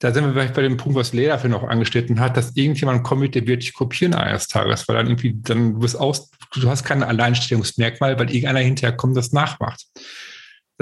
[0.00, 3.04] da sind wir vielleicht bei dem Punkt, was Lea dafür noch angeschnitten hat, dass irgendjemand
[3.04, 6.68] kommt, der wird dich kopieren eines Tages, weil dann irgendwie, dann du bist aus, du
[6.68, 9.86] hast kein Alleinstellungsmerkmal, weil irgendeiner hinterher kommt, das nachmacht.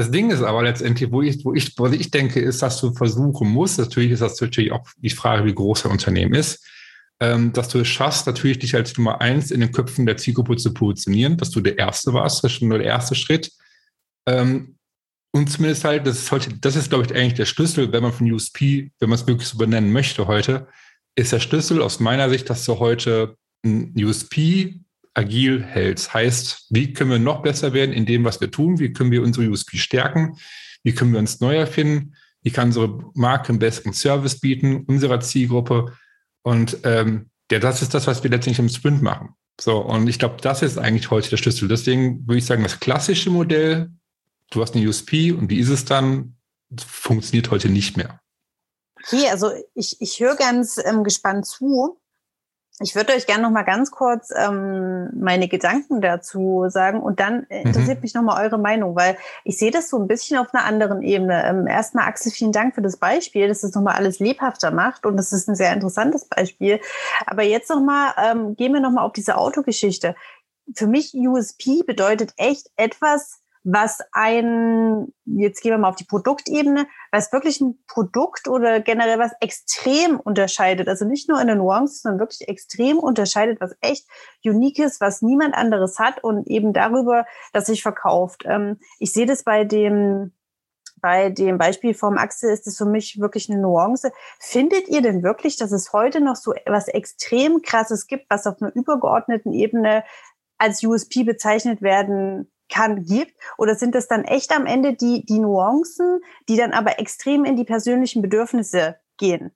[0.00, 2.94] Das Ding ist aber letztendlich, wo ich, wo ich, wo ich denke, ist, dass du
[2.94, 6.66] versuchen musst, natürlich ist das natürlich auch die Frage, wie groß ein Unternehmen ist,
[7.20, 10.56] ähm, dass du es schaffst, natürlich dich als Nummer eins in den Köpfen der Zielgruppe
[10.56, 13.52] zu positionieren, dass du der Erste warst, das ist schon nur der erste Schritt.
[14.26, 14.78] Ähm,
[15.32, 18.14] und zumindest halt, das ist heute, das ist, glaube ich, eigentlich der Schlüssel, wenn man
[18.14, 20.66] von USP, wenn man es wirklich so benennen möchte heute,
[21.14, 23.36] ist der Schlüssel aus meiner Sicht, dass du heute
[23.66, 24.80] ein USP
[25.20, 26.12] agil hältst.
[26.12, 28.78] Heißt, wie können wir noch besser werden in dem, was wir tun?
[28.78, 30.36] Wie können wir unsere USP stärken?
[30.82, 32.14] Wie können wir uns neu erfinden?
[32.42, 35.92] Wie kann unsere Marke einen besseren Service bieten, unserer Zielgruppe?
[36.42, 39.34] Und ähm, ja, das ist das, was wir letztendlich im Sprint machen.
[39.60, 41.68] So, und ich glaube, das ist eigentlich heute der Schlüssel.
[41.68, 43.90] Deswegen würde ich sagen, das klassische Modell
[44.50, 46.36] du hast eine USP und wie ist es dann?
[46.78, 48.20] Funktioniert heute nicht mehr.
[49.02, 51.98] Okay, also ich, ich höre ganz ähm, gespannt zu.
[52.82, 57.42] Ich würde euch gerne noch mal ganz kurz ähm, meine Gedanken dazu sagen und dann
[57.44, 58.02] interessiert mhm.
[58.02, 61.02] mich noch mal eure Meinung, weil ich sehe das so ein bisschen auf einer anderen
[61.02, 61.44] Ebene.
[61.44, 65.04] Ähm, erstmal Axel, vielen Dank für das Beispiel, dass das noch mal alles lebhafter macht
[65.04, 66.80] und das ist ein sehr interessantes Beispiel.
[67.26, 70.14] Aber jetzt noch mal ähm, gehen wir noch mal auf diese Autogeschichte.
[70.74, 76.86] Für mich USP bedeutet echt etwas was ein, jetzt gehen wir mal auf die Produktebene,
[77.12, 80.88] was wirklich ein Produkt oder generell was extrem unterscheidet.
[80.88, 84.06] Also nicht nur in den Nuancen, sondern wirklich extrem unterscheidet, was echt
[84.44, 88.44] unique ist, was niemand anderes hat und eben darüber, dass sich verkauft.
[88.46, 90.32] Ähm, ich sehe das bei dem,
[91.02, 94.10] bei dem Beispiel vom Axel ist es für mich wirklich eine Nuance.
[94.38, 98.60] Findet ihr denn wirklich, dass es heute noch so etwas extrem krasses gibt, was auf
[98.60, 100.02] einer übergeordneten Ebene
[100.56, 103.34] als USP bezeichnet werden kann, gibt?
[103.58, 107.56] Oder sind das dann echt am Ende die, die Nuancen, die dann aber extrem in
[107.56, 109.52] die persönlichen Bedürfnisse gehen?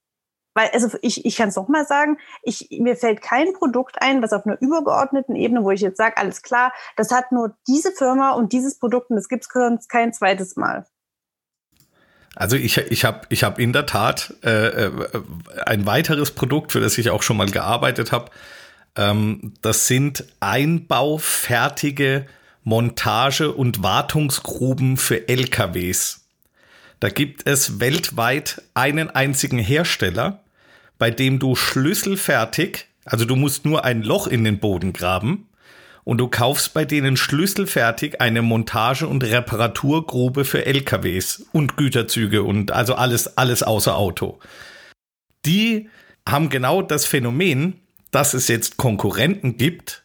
[0.55, 4.33] Weil, also ich, ich kann es nochmal sagen, ich, mir fällt kein Produkt ein, was
[4.33, 8.33] auf einer übergeordneten Ebene, wo ich jetzt sage, alles klar, das hat nur diese Firma
[8.33, 10.87] und dieses Produkt und das gibt es kein zweites Mal.
[12.37, 14.91] Also ich, ich habe ich hab in der Tat äh, äh,
[15.67, 18.31] ein weiteres Produkt, für das ich auch schon mal gearbeitet habe.
[18.97, 22.27] Ähm, das sind einbaufertige
[22.65, 26.27] Montage- und Wartungsgruben für LKWs.
[26.99, 30.43] Da gibt es weltweit einen einzigen Hersteller,
[30.99, 35.49] bei dem du schlüsselfertig, also du musst nur ein Loch in den Boden graben
[36.05, 42.73] und du kaufst bei denen schlüsselfertig eine Montage- und Reparaturgrube für LKWs und Güterzüge und
[42.73, 44.39] also alles, alles außer Auto.
[45.45, 45.91] Die
[46.27, 50.05] haben genau das Phänomen, dass es jetzt Konkurrenten gibt,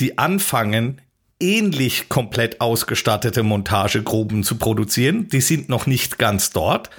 [0.00, 1.00] die anfangen,
[1.40, 5.28] ähnlich komplett ausgestattete Montagegruben zu produzieren.
[5.28, 6.90] Die sind noch nicht ganz dort.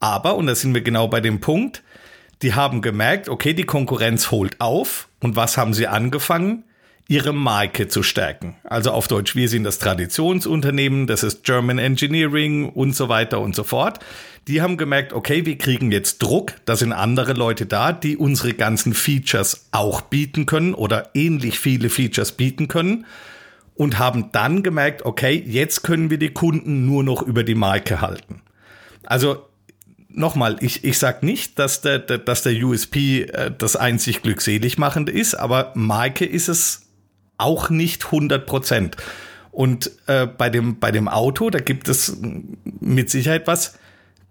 [0.00, 1.82] Aber, und da sind wir genau bei dem Punkt,
[2.42, 5.08] die haben gemerkt, okay, die Konkurrenz holt auf.
[5.20, 6.64] Und was haben sie angefangen?
[7.06, 8.56] Ihre Marke zu stärken.
[8.64, 13.54] Also auf Deutsch, wir sind das Traditionsunternehmen, das ist German Engineering und so weiter und
[13.54, 14.00] so fort.
[14.48, 18.54] Die haben gemerkt, okay, wir kriegen jetzt Druck, da sind andere Leute da, die unsere
[18.54, 23.04] ganzen Features auch bieten können oder ähnlich viele Features bieten können
[23.74, 28.00] und haben dann gemerkt, okay, jetzt können wir die Kunden nur noch über die Marke
[28.00, 28.42] halten.
[29.04, 29.46] Also
[30.08, 34.78] nochmal, ich, ich sage nicht, dass der, der, dass der USP äh, das einzig glückselig
[34.78, 36.82] machende ist, aber Marke ist es
[37.36, 38.96] auch nicht 100 Prozent.
[39.50, 42.16] Und äh, bei, dem, bei dem Auto, da gibt es
[42.80, 43.78] mit Sicherheit was.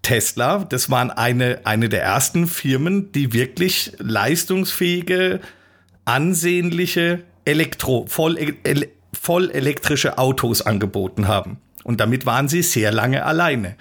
[0.01, 5.39] Tesla, das waren eine, eine der ersten Firmen, die wirklich leistungsfähige,
[6.03, 11.58] ansehnliche Elektro, voll, ele, voll elektrische Autos angeboten haben.
[11.84, 13.76] Und damit waren sie sehr lange alleine.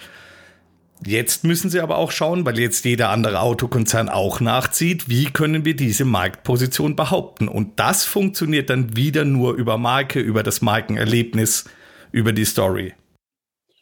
[1.04, 5.64] Jetzt müssen sie aber auch schauen, weil jetzt jeder andere Autokonzern auch nachzieht, wie können
[5.64, 7.48] wir diese Marktposition behaupten.
[7.48, 11.64] Und das funktioniert dann wieder nur über Marke, über das Markenerlebnis,
[12.12, 12.94] über die Story.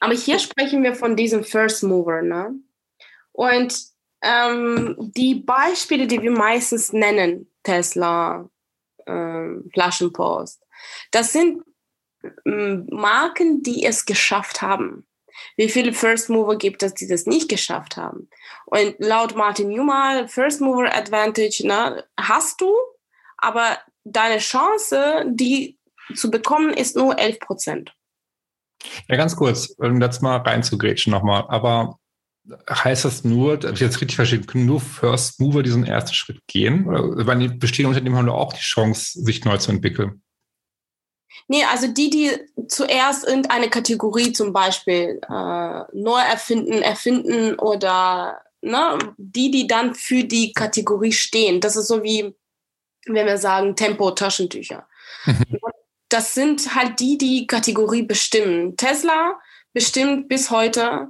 [0.01, 2.55] Aber hier sprechen wir von diesem First Mover, ne?
[3.33, 3.75] Und
[4.23, 8.49] ähm, die Beispiele, die wir meistens nennen, Tesla,
[9.07, 10.63] äh, Flaschenpost.
[11.11, 11.63] Das sind
[12.45, 15.07] ähm, Marken, die es geschafft haben.
[15.57, 18.29] Wie viele First Mover gibt es, die das nicht geschafft haben?
[18.67, 22.75] Und laut Martin Newmal, First Mover Advantage, ne, hast du,
[23.39, 25.79] aber deine Chance, die
[26.15, 27.95] zu bekommen, ist nur 11 Prozent.
[29.09, 31.45] Ja, ganz kurz, um jetzt mal reinzugrätschen nochmal.
[31.49, 31.99] Aber
[32.69, 36.41] heißt das nur, ob ich jetzt richtig verstehe, können nur First Mover diesen ersten Schritt
[36.47, 36.87] gehen?
[36.87, 40.23] Oder weil bestehenden Unternehmen haben doch auch die Chance, sich neu zu entwickeln?
[41.49, 42.31] Nee, also die, die
[42.69, 50.25] zuerst irgendeine Kategorie zum Beispiel äh, neu erfinden, erfinden oder ne, die, die dann für
[50.25, 51.61] die Kategorie stehen.
[51.61, 52.35] Das ist so wie,
[53.07, 54.87] wenn wir sagen, Tempo-Taschentücher.
[56.09, 58.77] das sind halt die, die Kategorie bestimmen.
[58.77, 59.39] Tesla
[59.73, 61.09] bestimmt bis heute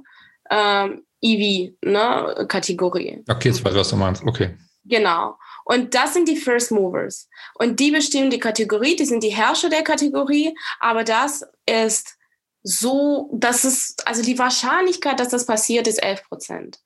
[0.49, 3.17] ähm, EV-Kategorie.
[3.17, 4.23] Ne, okay, jetzt weiß ich, was du meinst.
[4.25, 4.57] Okay.
[4.85, 5.37] Genau.
[5.71, 7.29] Und das sind die First Movers.
[7.55, 12.17] Und die bestimmen die Kategorie, die sind die Herrscher der Kategorie, aber das ist
[12.61, 16.79] so, das ist, also die Wahrscheinlichkeit, dass das passiert, ist 11 Prozent.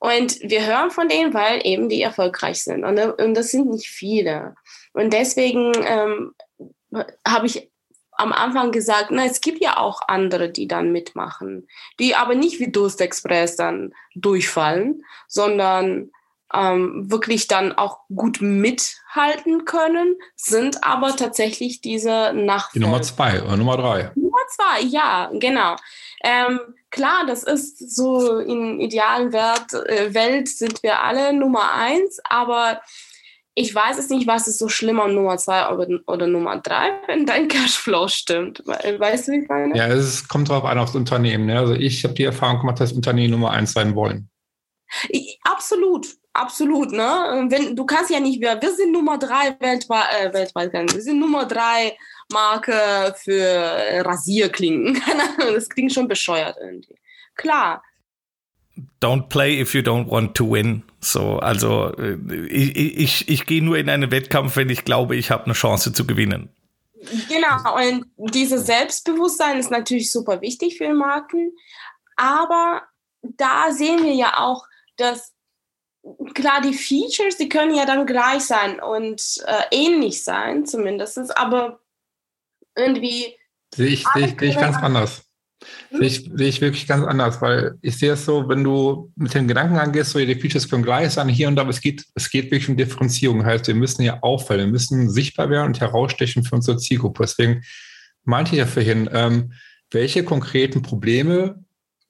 [0.00, 2.84] Und wir hören von denen, weil eben die erfolgreich sind.
[2.84, 4.54] Und, und das sind nicht viele.
[4.92, 6.34] Und deswegen ähm,
[7.26, 7.70] habe ich
[8.12, 11.68] am Anfang gesagt, na, es gibt ja auch andere, die dann mitmachen,
[11.98, 16.10] die aber nicht wie Durst Express dann durchfallen, sondern
[16.56, 22.72] ähm, wirklich dann auch gut mithalten können, sind aber tatsächlich diese Nachfolger.
[22.74, 24.10] Die Nummer zwei oder Nummer drei.
[24.14, 25.76] Nummer zwei, ja, genau.
[26.24, 32.20] Ähm, klar, das ist so in idealen Wert, äh, Welt sind wir alle Nummer eins,
[32.24, 32.80] aber
[33.58, 36.90] ich weiß es nicht, was ist so schlimm an Nummer zwei oder, oder Nummer drei,
[37.06, 38.62] wenn dein Cashflow stimmt.
[38.66, 39.76] Weißt du, wie ich meine?
[39.76, 41.46] Ja, es kommt darauf an, aufs Unternehmen.
[41.46, 41.58] Ne?
[41.58, 44.28] Also ich habe die Erfahrung gemacht, dass Unternehmen Nummer eins sein wollen.
[45.08, 47.46] Ich, absolut, Absolut, ne?
[47.48, 51.18] Wenn, du kannst ja nicht mehr, wir sind Nummer drei weltweit, äh, weltweit, wir sind
[51.18, 51.96] Nummer drei
[52.30, 55.00] Marke für Rasierklingen.
[55.38, 56.98] das klingt schon bescheuert irgendwie.
[57.36, 57.82] Klar.
[59.00, 60.82] Don't play if you don't want to win.
[61.00, 62.18] So, also äh,
[62.48, 65.94] ich, ich, ich gehe nur in einen Wettkampf, wenn ich glaube, ich habe eine Chance
[65.94, 66.50] zu gewinnen.
[67.28, 71.52] Genau, und dieses Selbstbewusstsein ist natürlich super wichtig für Marken,
[72.16, 72.82] aber
[73.22, 75.35] da sehen wir ja auch, dass
[76.34, 81.80] klar, die Features, die können ja dann gleich sein und äh, ähnlich sein, zumindest, aber
[82.76, 83.34] irgendwie.
[83.74, 85.22] Sehe ich, sehe ich, sehe ich ganz anders.
[85.90, 89.34] Sehe, ich, sehe ich wirklich ganz anders, weil ich sehe es so, wenn du mit
[89.34, 92.04] den Gedanken angehst, so die Features können gleich sein, hier und da, aber es geht,
[92.14, 93.44] es geht wirklich um Differenzierung.
[93.44, 97.24] Heißt, wir müssen ja auffallen, wir müssen sichtbar werden und herausstechen für unsere Zielgruppe.
[97.24, 97.62] Deswegen
[98.24, 99.52] meinte ich ja vorhin, ähm,
[99.90, 101.64] welche konkreten Probleme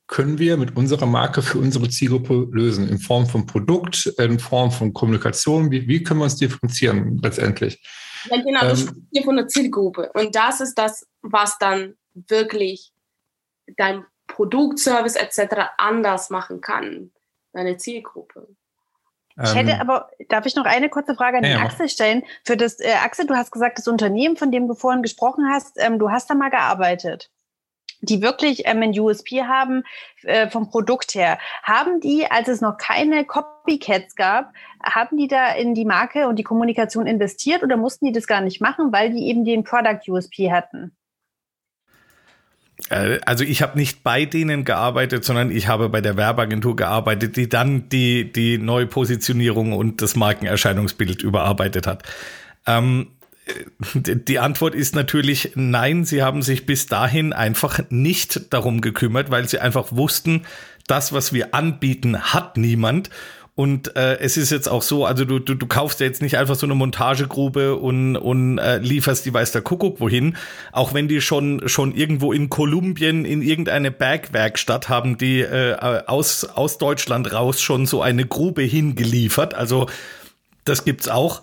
[0.07, 2.89] können wir mit unserer Marke für unsere Zielgruppe lösen?
[2.89, 5.71] In Form von Produkt, in Form von Kommunikation?
[5.71, 7.83] Wie, wie können wir uns differenzieren letztendlich?
[8.31, 10.11] Ja, genau, ähm, du sprichst hier von der Zielgruppe.
[10.15, 12.93] Und das ist das, was dann wirklich
[13.77, 15.71] dein Produkt, Service etc.
[15.77, 17.11] anders machen kann.
[17.53, 18.49] Deine Zielgruppe.
[19.43, 22.23] Ich hätte ähm, aber, darf ich noch eine kurze Frage an ja, den Axel stellen?
[22.45, 25.77] Für das, äh, Axel, du hast gesagt, das Unternehmen, von dem du vorhin gesprochen hast,
[25.79, 27.31] ähm, du hast da mal gearbeitet
[28.09, 29.85] die wirklich ähm, ein USP haben
[30.23, 31.39] äh, vom Produkt her.
[31.63, 36.39] Haben die, als es noch keine Copycats gab, haben die da in die Marke und
[36.39, 40.01] die Kommunikation investiert oder mussten die das gar nicht machen, weil die eben den Product
[40.09, 40.97] USP hatten?
[42.91, 47.37] Äh, also ich habe nicht bei denen gearbeitet, sondern ich habe bei der Werbeagentur gearbeitet,
[47.37, 52.03] die dann die, die Neupositionierung und das Markenerscheinungsbild überarbeitet hat.
[52.67, 53.16] Ähm,
[53.95, 59.49] die Antwort ist natürlich nein, sie haben sich bis dahin einfach nicht darum gekümmert, weil
[59.49, 60.43] sie einfach wussten,
[60.87, 63.11] das, was wir anbieten, hat niemand.
[63.55, 66.37] Und äh, es ist jetzt auch so, also du, du, du kaufst ja jetzt nicht
[66.37, 70.37] einfach so eine Montagegrube und, und äh, lieferst die weiß der Kuckuck wohin.
[70.73, 75.75] Auch wenn die schon, schon irgendwo in Kolumbien in irgendeine Bergwerkstatt haben, die äh,
[76.07, 79.55] aus, aus Deutschland raus schon so eine Grube hingeliefert.
[79.55, 79.87] Also
[80.65, 81.41] das gibt's auch.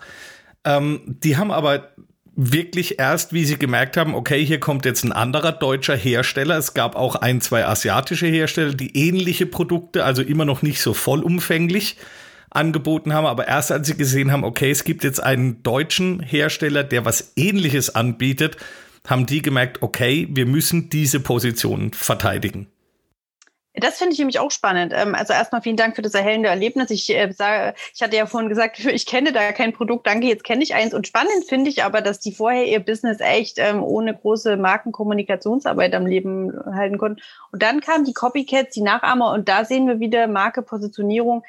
[0.65, 1.89] Ähm, die haben aber
[2.35, 6.57] wirklich erst, wie sie gemerkt haben, okay, hier kommt jetzt ein anderer deutscher Hersteller.
[6.57, 10.93] Es gab auch ein, zwei asiatische Hersteller, die ähnliche Produkte, also immer noch nicht so
[10.93, 11.97] vollumfänglich
[12.49, 16.83] angeboten haben, aber erst als sie gesehen haben, okay, es gibt jetzt einen deutschen Hersteller,
[16.83, 18.57] der was ähnliches anbietet,
[19.07, 22.67] haben die gemerkt, okay, wir müssen diese Position verteidigen.
[23.75, 24.93] Das finde ich nämlich auch spannend.
[24.95, 26.91] Ähm, also erstmal vielen Dank für das erhellende Erlebnis.
[26.91, 30.05] Ich äh, sage, ich hatte ja vorhin gesagt, ich kenne da kein Produkt.
[30.05, 30.93] Danke, jetzt kenne ich eins.
[30.93, 35.95] Und spannend finde ich aber, dass die vorher ihr Business echt ähm, ohne große Markenkommunikationsarbeit
[35.95, 37.21] am Leben halten konnten.
[37.51, 39.31] Und dann kamen die Copycats, die Nachahmer.
[39.31, 41.43] Und da sehen wir wieder Marke, Positionierung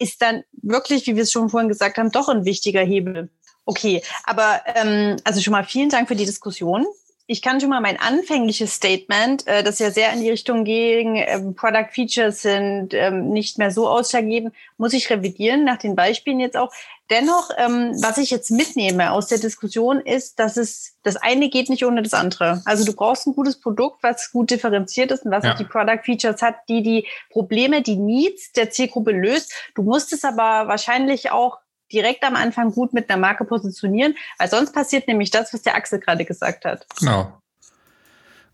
[0.00, 3.28] ist dann wirklich, wie wir es schon vorhin gesagt haben, doch ein wichtiger Hebel.
[3.66, 6.86] Okay, aber ähm, also schon mal vielen Dank für die Diskussion.
[7.30, 11.14] Ich kann schon mal mein anfängliches Statement, äh, das ja sehr in die Richtung ging,
[11.14, 16.40] ähm, Product Features sind ähm, nicht mehr so ausschlaggebend, muss ich revidieren nach den Beispielen
[16.40, 16.72] jetzt auch.
[17.08, 21.70] Dennoch, ähm, was ich jetzt mitnehme aus der Diskussion ist, dass es das eine geht
[21.70, 22.62] nicht ohne das andere.
[22.64, 25.52] Also du brauchst ein gutes Produkt, was gut differenziert ist und was ja.
[25.52, 29.52] auch die Product Features hat, die die Probleme, die Needs der Zielgruppe löst.
[29.76, 31.58] Du musst es aber wahrscheinlich auch
[31.92, 35.74] direkt am Anfang gut mit einer Marke positionieren, weil sonst passiert nämlich das, was der
[35.74, 36.86] Axel gerade gesagt hat.
[36.98, 37.40] Genau.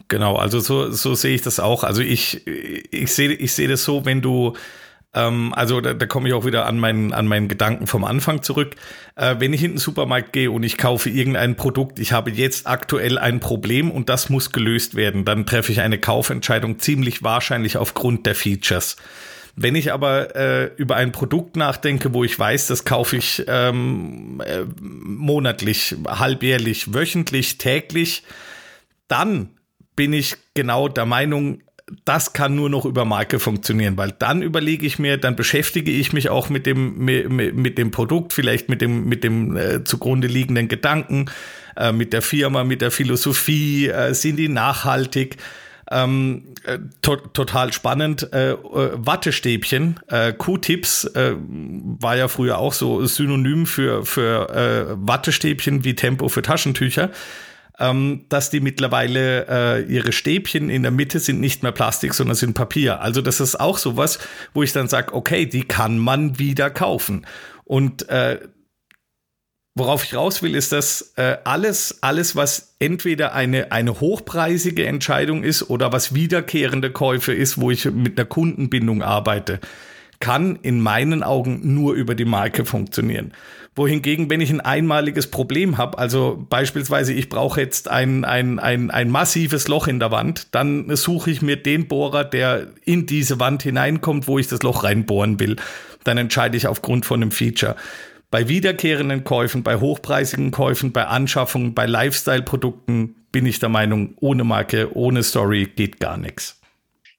[0.09, 1.83] Genau, also so, so sehe ich das auch.
[1.83, 4.55] Also ich, ich sehe ich sehe das so, wenn du,
[5.15, 8.43] ähm, also da, da komme ich auch wieder an meinen, an meinen Gedanken vom Anfang
[8.43, 8.77] zurück.
[9.17, 12.69] Äh, wenn ich in den Supermarkt gehe und ich kaufe irgendein Produkt, ich habe jetzt
[12.69, 17.77] aktuell ein Problem und das muss gelöst werden, dann treffe ich eine Kaufentscheidung ziemlich wahrscheinlich
[17.77, 18.97] aufgrund der Features.
[19.59, 24.43] Wenn ich aber äh, über ein Produkt nachdenke, wo ich weiß, das kaufe ich ähm,
[24.45, 28.23] äh, monatlich, halbjährlich, wöchentlich, täglich,
[29.09, 29.49] dann
[29.97, 31.63] bin ich genau der Meinung,
[32.05, 36.13] das kann nur noch über Marke funktionieren, weil dann überlege ich mir, dann beschäftige ich
[36.13, 40.27] mich auch mit dem, mit, mit dem Produkt, vielleicht mit dem, mit dem äh, zugrunde
[40.27, 41.31] liegenden Gedanken,
[41.77, 45.37] äh, mit der Firma, mit der Philosophie, äh, sind die nachhaltig?
[45.91, 48.33] Ähm, äh, to total spannend.
[48.33, 48.57] Äh, äh,
[48.95, 55.95] Wattestäbchen, äh, Q-Tips äh, war ja früher auch so synonym für, für äh, Wattestäbchen wie
[55.95, 57.11] Tempo für Taschentücher.
[57.79, 62.55] Ähm, dass die mittlerweile ihre Stäbchen in der Mitte sind nicht mehr Plastik, sondern sind
[62.55, 63.03] Papier.
[63.03, 64.19] Also das ist auch sowas,
[64.55, 67.27] wo ich dann sage, okay, die kann man wieder kaufen.
[67.65, 68.39] Und äh,
[69.79, 75.45] Worauf ich raus will, ist, dass äh, alles, alles, was entweder eine, eine hochpreisige Entscheidung
[75.45, 79.61] ist oder was wiederkehrende Käufe ist, wo ich mit einer Kundenbindung arbeite,
[80.19, 83.35] kann in meinen Augen nur über die Marke funktionieren.
[83.75, 88.91] Wohingegen, wenn ich ein einmaliges Problem habe, also beispielsweise ich brauche jetzt ein, ein, ein,
[88.91, 93.41] ein massives Loch in der Wand, dann suche ich mir den Bohrer, der in diese
[93.41, 95.57] Wand hineinkommt, wo ich das Loch reinbohren will.
[96.05, 97.77] Dann entscheide ich aufgrund von einem Feature.
[98.31, 104.45] Bei wiederkehrenden Käufen, bei hochpreisigen Käufen, bei Anschaffungen, bei Lifestyle-Produkten bin ich der Meinung, ohne
[104.45, 106.61] Marke, ohne Story geht gar nichts.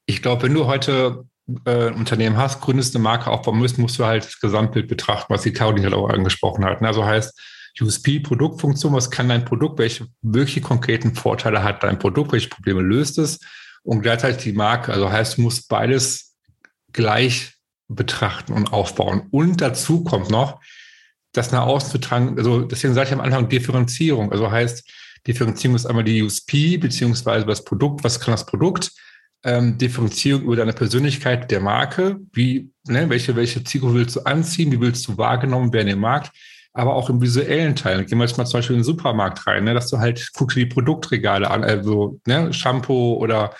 [0.06, 1.24] Ich glaube, wenn du heute
[1.64, 5.32] äh, ein Unternehmen hast, gründest eine Marke aufbauen musst, musst du halt das Gesamtbild betrachten,
[5.32, 6.82] was die Caroline auch angesprochen hat.
[6.82, 7.38] Also heißt,
[7.80, 12.80] USP, Produktfunktion, was kann dein Produkt, welche wirklich konkreten Vorteile hat dein Produkt, welche Probleme
[12.80, 13.38] löst es
[13.82, 14.92] und gleichzeitig die Marke.
[14.92, 16.36] Also heißt, du musst beides
[16.92, 17.54] gleich
[17.88, 19.28] betrachten und aufbauen.
[19.30, 20.60] Und dazu kommt noch,
[21.32, 22.38] das nach außen zu tragen.
[22.38, 24.32] Also deswegen sage ich am Anfang Differenzierung.
[24.32, 24.88] Also heißt,
[25.26, 28.04] Differenzierung ist einmal die USP beziehungsweise das Produkt.
[28.04, 28.92] Was kann das Produkt?
[29.44, 32.18] Ähm, Differenzierung über deine Persönlichkeit der Marke.
[32.32, 34.72] Wie, ne, welche, welche Zielgruppe willst du anziehen?
[34.72, 36.32] Wie willst du wahrgenommen werden im Markt?
[36.72, 38.04] Aber auch im visuellen Teil.
[38.04, 40.56] Gehen wir jetzt mal zum Beispiel in den Supermarkt rein, ne, dass du halt guckst
[40.56, 43.54] die Produktregale an, also ne, Shampoo oder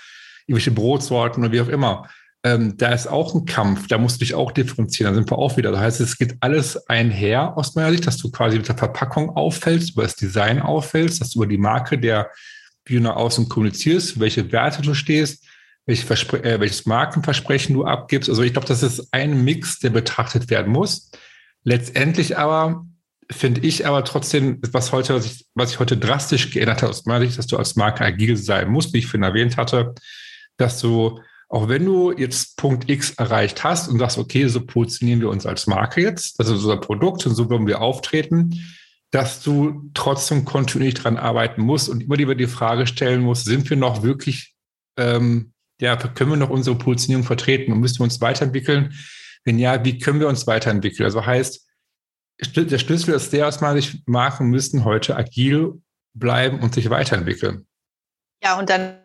[0.46, 2.08] irgendwelche Brotsorten oder wie auch immer
[2.48, 5.38] ähm, da ist auch ein Kampf, da musst du dich auch differenzieren, da sind wir
[5.38, 5.70] auch wieder.
[5.70, 9.30] Das heißt, es geht alles einher aus meiner Sicht, dass du quasi mit der Verpackung
[9.36, 12.30] auffällst, über das Design auffällst, dass du über die Marke, der
[12.90, 15.44] nach außen kommunizierst, welche Werte du stehst,
[15.84, 16.06] welche
[16.42, 18.30] äh, welches Markenversprechen du abgibst.
[18.30, 21.10] Also ich glaube, das ist ein Mix, der betrachtet werden muss.
[21.64, 22.86] Letztendlich aber
[23.30, 27.04] finde ich aber trotzdem, was heute, was ich, was ich heute drastisch geändert habe aus
[27.04, 29.94] meiner Sicht, dass du als Marke agil sein musst, wie ich vorhin erwähnt hatte,
[30.56, 35.20] dass du auch wenn du jetzt Punkt X erreicht hast und sagst, okay, so positionieren
[35.20, 38.62] wir uns als Marke jetzt, das ist unser Produkt und so wollen wir auftreten,
[39.10, 43.68] dass du trotzdem kontinuierlich daran arbeiten musst und immer wieder die Frage stellen musst, sind
[43.70, 44.54] wir noch wirklich,
[44.98, 48.94] ähm, ja, können wir noch unsere Positionierung vertreten und müssen wir uns weiterentwickeln?
[49.44, 51.06] Wenn ja, wie können wir uns weiterentwickeln?
[51.06, 51.66] Also heißt,
[52.54, 55.80] der Schlüssel ist der aus meiner Sicht, Marken müssen heute agil
[56.12, 57.66] bleiben und sich weiterentwickeln.
[58.42, 58.98] Ja, und dann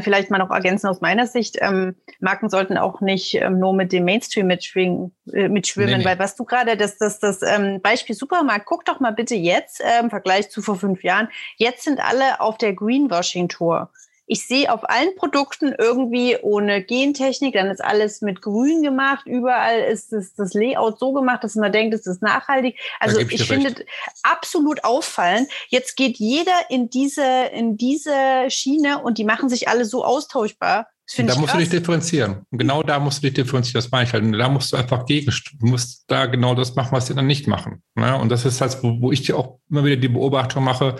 [0.00, 3.92] vielleicht mal noch ergänzen aus meiner Sicht, ähm, Marken sollten auch nicht ähm, nur mit
[3.92, 6.04] dem Mainstream mitschwingen, äh, mitschwimmen, nee, nee.
[6.04, 9.80] weil was du gerade, das, das, das ähm, Beispiel Supermarkt, guck doch mal bitte jetzt
[9.80, 13.90] äh, im Vergleich zu vor fünf Jahren, jetzt sind alle auf der Greenwashing-Tour
[14.26, 19.80] ich sehe auf allen Produkten irgendwie ohne Gentechnik, dann ist alles mit Grün gemacht, überall
[19.80, 22.78] ist das, das Layout so gemacht, dass man denkt, es ist nachhaltig.
[23.00, 23.84] Also ich, ich finde
[24.22, 25.48] absolut auffallend.
[25.68, 28.14] Jetzt geht jeder in diese, in diese
[28.48, 30.88] Schiene und die machen sich alle so austauschbar.
[31.16, 31.52] da musst krass.
[31.52, 32.46] du dich differenzieren.
[32.50, 34.22] Und genau da musst du dich differenzieren, das meine ich halt.
[34.22, 37.26] Und da musst du einfach gegen, du musst da genau das machen, was sie dann
[37.26, 37.82] nicht machen.
[37.96, 38.16] Ne?
[38.16, 40.96] Und das ist halt, wo, wo ich dir auch immer wieder die Beobachtung mache,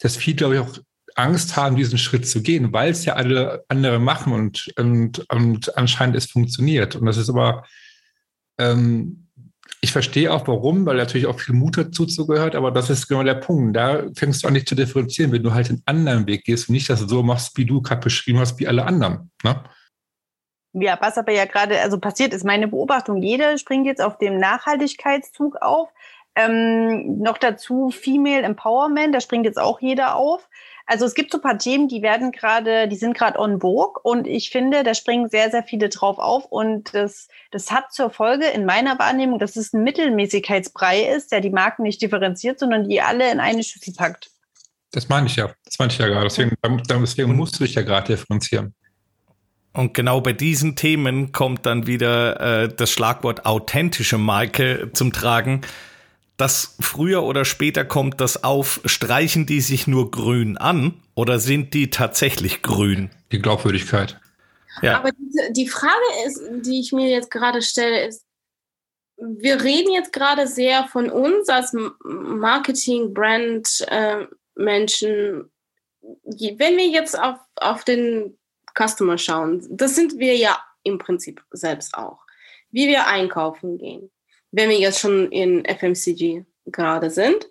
[0.00, 0.78] dass viel, glaube ich, auch
[1.20, 5.76] Angst haben, diesen Schritt zu gehen, weil es ja alle andere machen und, und, und
[5.76, 6.96] anscheinend es funktioniert.
[6.96, 7.64] Und das ist aber,
[8.58, 9.28] ähm,
[9.82, 13.22] Ich verstehe auch warum, weil natürlich auch viel Mut dazu zugehört, aber das ist genau
[13.22, 13.74] der Punkt.
[13.76, 16.74] Da fängst du an, nicht zu differenzieren, wenn du halt einen anderen Weg gehst und
[16.74, 19.30] nicht das so machst, wie du gerade beschrieben hast, wie alle anderen.
[19.42, 19.62] Ne?
[20.74, 24.38] Ja, was aber ja gerade also passiert ist, meine Beobachtung, jeder springt jetzt auf dem
[24.38, 25.88] Nachhaltigkeitszug auf.
[26.36, 30.48] Ähm, noch dazu Female Empowerment, da springt jetzt auch jeder auf.
[30.86, 34.00] Also es gibt so ein paar Themen, die werden gerade, die sind gerade on vogue
[34.02, 38.10] und ich finde, da springen sehr, sehr viele drauf auf und das, das hat zur
[38.10, 42.88] Folge in meiner Wahrnehmung, dass es ein Mittelmäßigkeitsbrei ist, der die Marken nicht differenziert, sondern
[42.88, 44.30] die alle in eine Schüssel packt.
[44.92, 45.52] Das meine ich ja.
[45.64, 46.24] Das meine ich ja gerade.
[46.24, 46.56] Deswegen,
[46.88, 48.74] deswegen musst du dich ja gerade differenzieren.
[49.72, 55.60] Und genau bei diesen Themen kommt dann wieder äh, das Schlagwort authentische Marke zum Tragen
[56.40, 61.74] dass früher oder später kommt das auf, streichen die sich nur grün an oder sind
[61.74, 63.10] die tatsächlich grün?
[63.30, 64.18] Die Glaubwürdigkeit.
[64.82, 64.98] Ja.
[64.98, 65.94] Aber diese, die Frage
[66.26, 68.24] ist, die ich mir jetzt gerade stelle, ist,
[69.16, 75.50] wir reden jetzt gerade sehr von uns als Marketing, Brand, äh, Menschen.
[76.00, 78.38] Wenn wir jetzt auf, auf den
[78.74, 82.20] Customer schauen, das sind wir ja im Prinzip selbst auch.
[82.70, 84.10] Wie wir einkaufen gehen
[84.52, 87.48] wenn wir jetzt schon in FMCG gerade sind.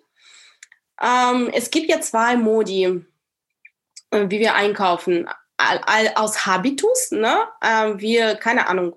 [1.00, 2.84] Ähm, es gibt ja zwei Modi,
[4.10, 5.28] äh, wie wir einkaufen.
[5.56, 7.46] All, all, aus Habitus, ne?
[7.62, 8.96] Ähm, wir, keine Ahnung,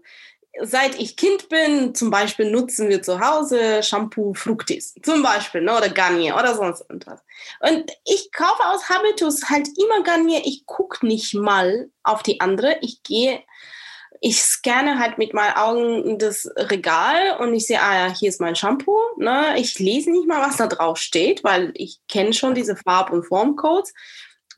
[0.62, 5.76] seit ich Kind bin, zum Beispiel nutzen wir zu Hause Shampoo Fructis, zum Beispiel, ne,
[5.76, 7.22] oder Garnier oder sonst irgendwas.
[7.60, 10.42] Und ich kaufe aus Habitus halt immer Garnier.
[10.46, 12.78] Ich gucke nicht mal auf die andere.
[12.82, 13.42] Ich gehe
[14.26, 18.40] ich scanne halt mit meinen Augen das Regal und ich sehe, ah ja, hier ist
[18.40, 18.98] mein Shampoo.
[19.18, 19.56] Ne?
[19.58, 23.26] Ich lese nicht mal, was da drauf steht, weil ich kenne schon diese Farb- und
[23.26, 23.94] Formcodes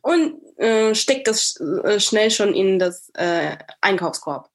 [0.04, 4.52] und äh, stecke das äh, schnell schon in das äh, Einkaufskorb.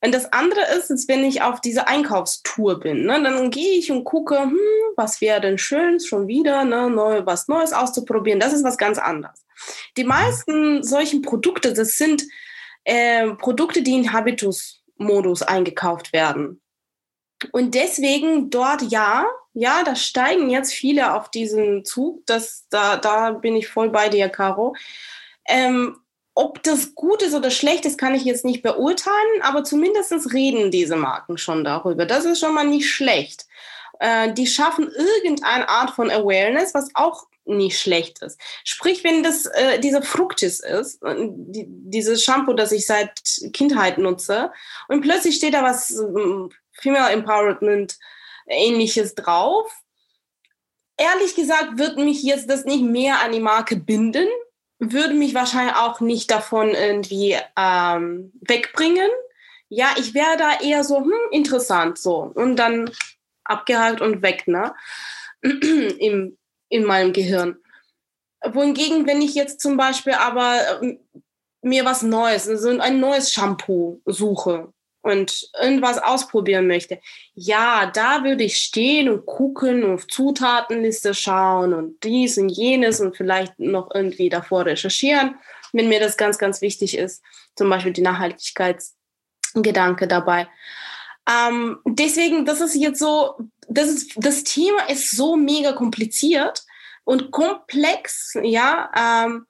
[0.00, 3.90] Und das andere ist, ist, wenn ich auf diese Einkaufstour bin, ne, dann gehe ich
[3.90, 4.56] und gucke, hm,
[4.94, 8.38] was wäre denn schön, schon wieder ne, neu, was Neues auszuprobieren.
[8.38, 9.44] Das ist was ganz anderes.
[9.96, 12.22] Die meisten solchen Produkte, das sind
[12.84, 16.60] äh, Produkte, die in Habitus-Modus eingekauft werden.
[17.52, 22.24] Und deswegen dort ja, ja, da steigen jetzt viele auf diesen Zug.
[22.26, 24.74] Das, da, da bin ich voll bei dir, Caro.
[25.46, 25.96] Ähm,
[26.34, 30.70] ob das gut ist oder schlecht ist, kann ich jetzt nicht beurteilen, aber zumindest reden
[30.70, 32.06] diese Marken schon darüber.
[32.06, 33.46] Das ist schon mal nicht schlecht.
[33.98, 37.26] Äh, die schaffen irgendeine Art von Awareness, was auch
[37.56, 38.40] nicht schlecht ist.
[38.64, 43.20] Sprich, wenn das äh, diese Fructis ist, die, dieses Shampoo, das ich seit
[43.52, 44.52] Kindheit nutze,
[44.88, 47.98] und plötzlich steht da was äh, Female Empowerment
[48.46, 49.70] ähnliches drauf.
[50.96, 54.26] Ehrlich gesagt wird mich jetzt das nicht mehr an die Marke binden,
[54.78, 59.10] würde mich wahrscheinlich auch nicht davon irgendwie ähm, wegbringen.
[59.68, 62.30] Ja, ich wäre da eher so, hm, interessant so.
[62.34, 62.90] Und dann
[63.44, 64.74] abgehakt und weg, ne?
[65.42, 66.36] Im
[66.68, 67.56] in meinem Gehirn.
[68.44, 70.98] Wohingegen, wenn ich jetzt zum Beispiel aber ähm,
[71.62, 77.00] mir was Neues, also ein neues Shampoo suche und irgendwas ausprobieren möchte,
[77.34, 83.00] ja, da würde ich stehen und gucken und auf Zutatenliste schauen und dies und jenes
[83.00, 85.34] und vielleicht noch irgendwie davor recherchieren,
[85.72, 87.24] wenn mir das ganz, ganz wichtig ist.
[87.56, 90.46] Zum Beispiel die Nachhaltigkeitsgedanke dabei.
[91.28, 93.36] Ähm, deswegen, das ist jetzt so,
[93.68, 96.64] das, ist, das Thema ist so mega kompliziert
[97.04, 98.90] und komplex, ja.
[98.96, 99.46] Ähm,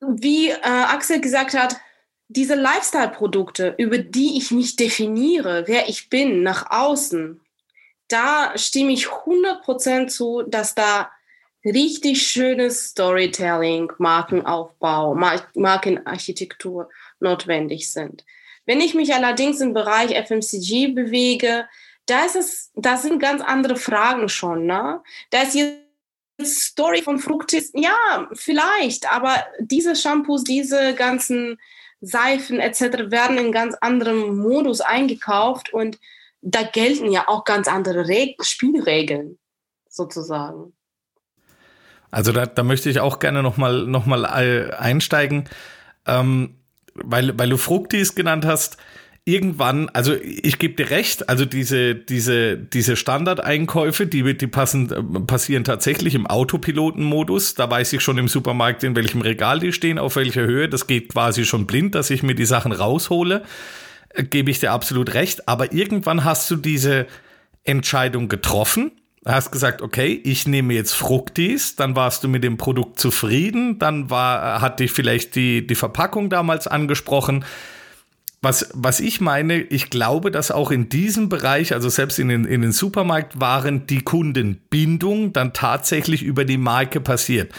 [0.00, 1.76] wie äh, Axel gesagt hat,
[2.28, 7.40] diese Lifestyle-Produkte, über die ich mich definiere, wer ich bin, nach außen,
[8.08, 11.10] da stimme ich 100% zu, dass da
[11.64, 15.14] richtig schönes Storytelling, Markenaufbau,
[15.54, 18.24] Markenarchitektur notwendig sind.
[18.68, 21.66] Wenn ich mich allerdings im Bereich FMCG bewege,
[22.04, 25.00] da ist es, da sind ganz andere Fragen schon, ne?
[25.30, 25.80] Da ist jetzt
[26.44, 31.58] Story von Fructis, ja, vielleicht, aber diese Shampoos, diese ganzen
[32.02, 33.10] Seifen etc.
[33.10, 35.98] werden in ganz anderem Modus eingekauft und
[36.42, 39.38] da gelten ja auch ganz andere Reg Spielregeln
[39.88, 40.74] sozusagen.
[42.10, 45.48] Also da, da möchte ich auch gerne nochmal noch mal einsteigen.
[46.06, 46.57] Ähm,
[47.04, 48.76] weil, weil du Fructis genannt hast,
[49.28, 55.64] irgendwann, also ich gebe dir recht, also diese, diese, diese Standardeinkäufe, die, die passen, passieren
[55.64, 57.54] tatsächlich im Autopilotenmodus.
[57.54, 60.68] Da weiß ich schon im Supermarkt, in welchem Regal die stehen, auf welcher Höhe.
[60.68, 63.42] Das geht quasi schon blind, dass ich mir die Sachen raushole.
[64.08, 65.46] Äh, gebe ich dir absolut recht.
[65.46, 67.06] Aber irgendwann hast du diese
[67.64, 68.92] Entscheidung getroffen
[69.24, 74.10] hast gesagt, okay, ich nehme jetzt Fructis, dann warst du mit dem Produkt zufrieden, dann
[74.10, 77.44] war, hat dich vielleicht die, die Verpackung damals angesprochen.
[78.40, 82.44] was, was ich meine, ich glaube, dass auch in diesem Bereich, also selbst in den,
[82.44, 87.52] in den Supermarktwaren, die Kundenbindung dann tatsächlich über die Marke passiert.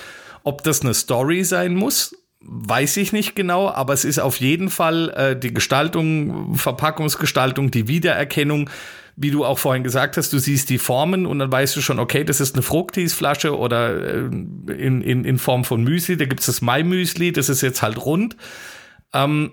[0.44, 4.70] Ob das eine Story sein muss, weiß ich nicht genau, aber es ist auf jeden
[4.70, 8.70] Fall äh, die Gestaltung, Verpackungsgestaltung, die Wiedererkennung,
[9.22, 12.00] wie du auch vorhin gesagt hast, du siehst die Formen und dann weißt du schon,
[12.00, 16.40] okay, das ist eine Fructis-Flasche oder äh, in, in, in Form von Müsli, da gibt
[16.40, 18.38] es das Mai-Müsli, das ist jetzt halt rund.
[19.14, 19.52] Ähm,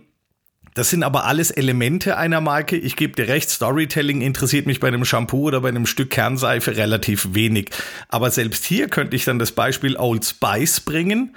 [0.74, 2.76] das sind aber alles Elemente einer Marke.
[2.76, 6.76] Ich gebe dir recht, Storytelling interessiert mich bei einem Shampoo oder bei einem Stück Kernseife
[6.76, 7.70] relativ wenig.
[8.08, 11.34] Aber selbst hier könnte ich dann das Beispiel Old Spice bringen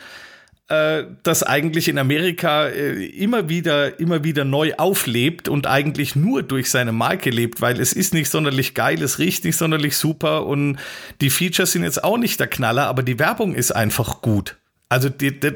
[0.70, 6.44] äh, das eigentlich in Amerika äh, immer wieder, immer wieder neu auflebt und eigentlich nur
[6.44, 10.46] durch seine Marke lebt, weil es ist nicht sonderlich geil, es riecht nicht sonderlich super
[10.46, 10.78] und
[11.22, 14.58] die Features sind jetzt auch nicht der Knaller, aber die Werbung ist einfach gut.
[14.90, 15.56] Also die, die,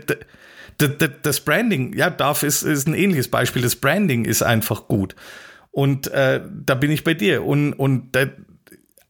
[0.82, 3.62] die das Branding, ja, darf ist, ist ein ähnliches Beispiel.
[3.62, 5.16] Das Branding ist einfach gut.
[5.72, 7.44] Und äh, da bin ich bei dir.
[7.44, 8.30] Und, und äh,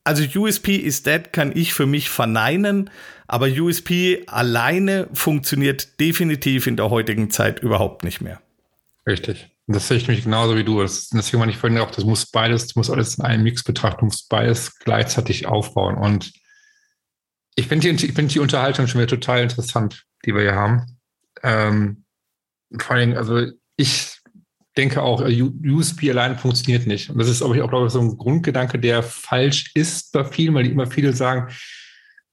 [0.03, 2.89] also USP is dead kann ich für mich verneinen,
[3.33, 8.39] aber USP alleine funktioniert definitiv in der heutigen Zeit überhaupt nicht mehr.
[9.07, 9.49] Richtig.
[9.65, 10.83] Das sehe ich mich genauso wie du.
[10.83, 13.63] Das, deswegen meine ich vorhin auch, das muss beides, das muss alles in einem Mix
[13.63, 15.95] betrachten, muss beides gleichzeitig aufbauen.
[15.95, 16.31] Und
[17.55, 20.99] ich finde die, find die Unterhaltung schon wieder total interessant, die wir hier haben.
[21.41, 22.03] Ähm,
[22.77, 24.19] vor allem, also ich
[24.77, 27.09] denke auch, äh, USP allein funktioniert nicht.
[27.09, 30.23] Und das ist, glaube ich, auch glaube ich, so ein Grundgedanke, der falsch ist bei
[30.23, 31.51] vielen, weil immer viele sagen,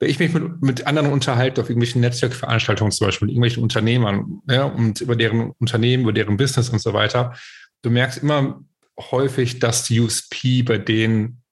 [0.01, 4.41] wenn ich mich mit, mit anderen unterhalte, auf irgendwelchen Netzwerkveranstaltungen zum Beispiel, mit irgendwelchen Unternehmern
[4.49, 7.35] ja, und über deren Unternehmen, über deren Business und so weiter,
[7.83, 8.65] du merkst immer
[8.99, 11.43] häufig, dass die USP bei denen,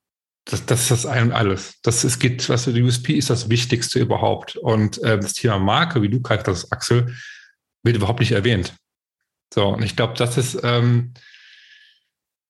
[0.47, 1.79] das, das ist das ein und alles.
[1.83, 4.57] Das es geht, was die USP ist das Wichtigste überhaupt.
[4.57, 7.15] Und äh, das Thema Marke, wie du gesagt hast, Axel,
[7.83, 8.75] wird überhaupt nicht erwähnt.
[9.53, 11.13] So, und ich glaube, das ist, ähm,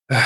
[0.08, 0.20] äh,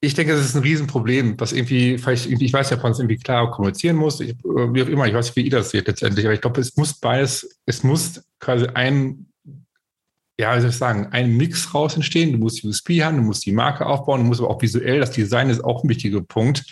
[0.00, 2.98] ich denke, das ist ein Riesenproblem, was irgendwie, vielleicht, ich weiß ja, ob man es
[2.98, 5.86] irgendwie klar kommunizieren muss, ich, wie auch immer, ich weiß nicht, wie ihr das seht
[5.86, 9.26] letztendlich, aber ich glaube, es muss beides, es muss quasi ein,
[10.38, 12.32] ja, wie soll ich sagen, ein Mix raus entstehen.
[12.32, 15.12] Du musst USP haben, du musst die Marke aufbauen, du musst aber auch visuell, das
[15.12, 16.64] Design ist auch ein wichtiger Punkt,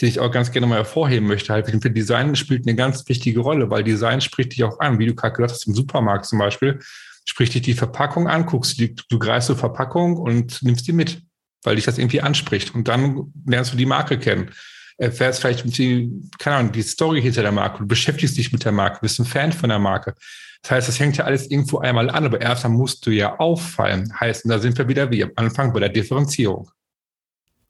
[0.00, 1.52] den ich auch ganz gerne mal hervorheben möchte.
[1.52, 5.06] Halt, finde, Design spielt eine ganz wichtige Rolle, weil Design spricht dich auch an, wie
[5.06, 6.80] du gerade gesagt hast, im Supermarkt zum Beispiel
[7.24, 11.22] sprich dich die Verpackung an, guckst die, du greifst zur Verpackung und nimmst die mit,
[11.64, 12.74] weil dich das irgendwie anspricht.
[12.74, 14.50] Und dann lernst du die Marke kennen.
[14.96, 16.08] Erfährst vielleicht die,
[16.38, 17.78] keine Ahnung, die Story hinter der Marke.
[17.78, 20.14] Du beschäftigst dich mit der Marke, bist ein Fan von der Marke.
[20.62, 23.38] Das heißt, das hängt ja alles irgendwo einmal an, aber erst dann musst du ja
[23.38, 24.12] auffallen.
[24.20, 26.70] Heißt, und da sind wir wieder wie am Anfang bei der Differenzierung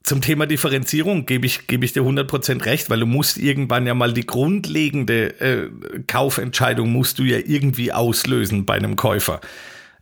[0.05, 3.95] zum Thema Differenzierung gebe ich, gebe ich dir 100% recht, weil du musst irgendwann ja
[3.95, 5.71] mal die grundlegende äh,
[6.07, 9.41] Kaufentscheidung musst du ja irgendwie auslösen bei einem Käufer.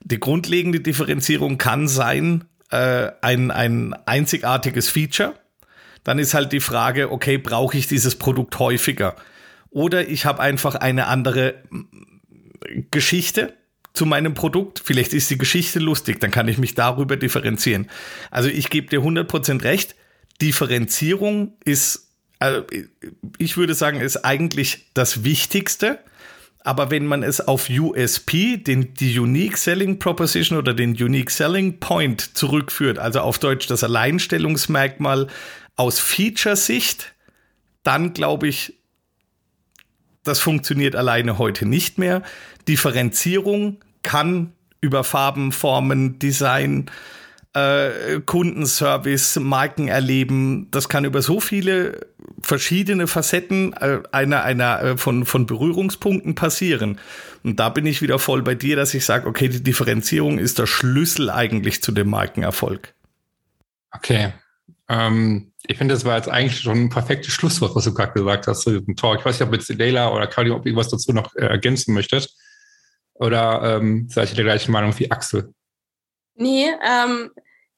[0.00, 5.34] Die grundlegende Differenzierung kann sein, äh, ein, ein einzigartiges Feature.
[6.04, 9.14] Dann ist halt die Frage, okay, brauche ich dieses Produkt häufiger?
[9.70, 11.54] Oder ich habe einfach eine andere
[12.90, 13.54] Geschichte
[13.94, 14.82] zu meinem Produkt.
[14.84, 17.88] Vielleicht ist die Geschichte lustig, dann kann ich mich darüber differenzieren.
[18.30, 19.94] Also ich gebe dir 100% recht.
[20.40, 22.08] Differenzierung ist,
[22.38, 22.64] also
[23.38, 25.98] ich würde sagen, ist eigentlich das Wichtigste.
[26.64, 31.80] Aber wenn man es auf USP, den, die Unique Selling Proposition oder den Unique Selling
[31.80, 35.26] Point zurückführt, also auf Deutsch das Alleinstellungsmerkmal
[35.74, 37.14] aus Feature-Sicht,
[37.82, 38.74] dann glaube ich,
[40.22, 42.22] das funktioniert alleine heute nicht mehr.
[42.68, 46.86] Differenzierung kann über Farben, Formen, Design,
[47.54, 50.68] äh, Kundenservice, Marken erleben.
[50.70, 52.06] Das kann über so viele
[52.40, 56.98] verschiedene Facetten äh, einer, einer äh, von, von Berührungspunkten passieren.
[57.42, 60.58] Und da bin ich wieder voll bei dir, dass ich sage, okay, die Differenzierung ist
[60.58, 62.94] der Schlüssel eigentlich zu dem Markenerfolg.
[63.90, 64.32] Okay.
[64.88, 68.46] Ähm, ich finde, das war jetzt eigentlich schon ein perfektes Schlusswort, was du gerade gesagt
[68.46, 69.20] hast zu diesem Talk.
[69.20, 71.94] Ich weiß nicht, ob jetzt Leila oder Claudia, ob ihr was dazu noch äh, ergänzen
[71.94, 72.28] möchtet.
[73.14, 75.52] Oder ähm, seid ihr der gleichen Meinung wie Axel?
[76.34, 77.30] Nee, ähm,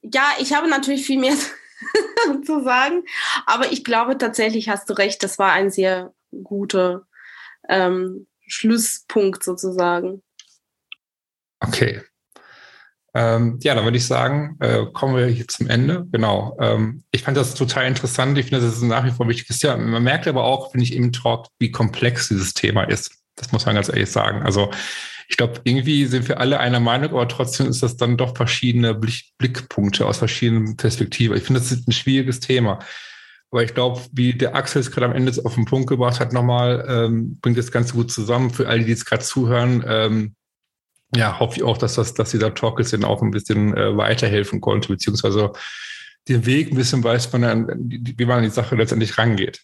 [0.03, 1.35] ja, ich habe natürlich viel mehr
[2.45, 3.05] zu sagen,
[3.47, 7.07] aber ich glaube tatsächlich hast du recht, das war ein sehr guter
[7.69, 10.23] ähm, Schlusspunkt sozusagen.
[11.61, 12.03] Okay.
[13.17, 16.05] Ähm, ja, dann würde ich sagen, äh, kommen wir hier zum Ende.
[16.11, 16.57] Genau.
[16.61, 18.37] Ähm, ich fand das total interessant.
[18.39, 19.63] Ich finde, das ist nach wie vor wichtig.
[19.63, 23.13] Ja, man merkt aber auch, finde ich, im Talk, wie komplex dieses Thema ist.
[23.37, 24.43] Das muss man ganz ehrlich sagen.
[24.43, 24.71] Also
[25.29, 28.95] ich glaube, irgendwie sind wir alle einer Meinung, aber trotzdem ist das dann doch verschiedene
[28.95, 31.37] Blickpunkte aus verschiedenen Perspektiven.
[31.37, 32.79] Ich finde, das ist ein schwieriges Thema.
[33.51, 36.33] Aber ich glaube, wie der Axel es gerade am Ende auf den Punkt gebracht hat,
[36.33, 39.85] nochmal, ähm, bringt das Ganze gut zusammen für alle, die jetzt gerade zuhören.
[39.87, 40.35] Ähm,
[41.15, 43.97] ja, hoffe ich auch, dass, das, dass dieser Talk jetzt dann auch ein bisschen äh,
[43.97, 45.53] weiterhelfen konnte, beziehungsweise
[46.29, 49.63] den Weg ein bisschen weiß, man dann, wie man an die Sache letztendlich rangeht.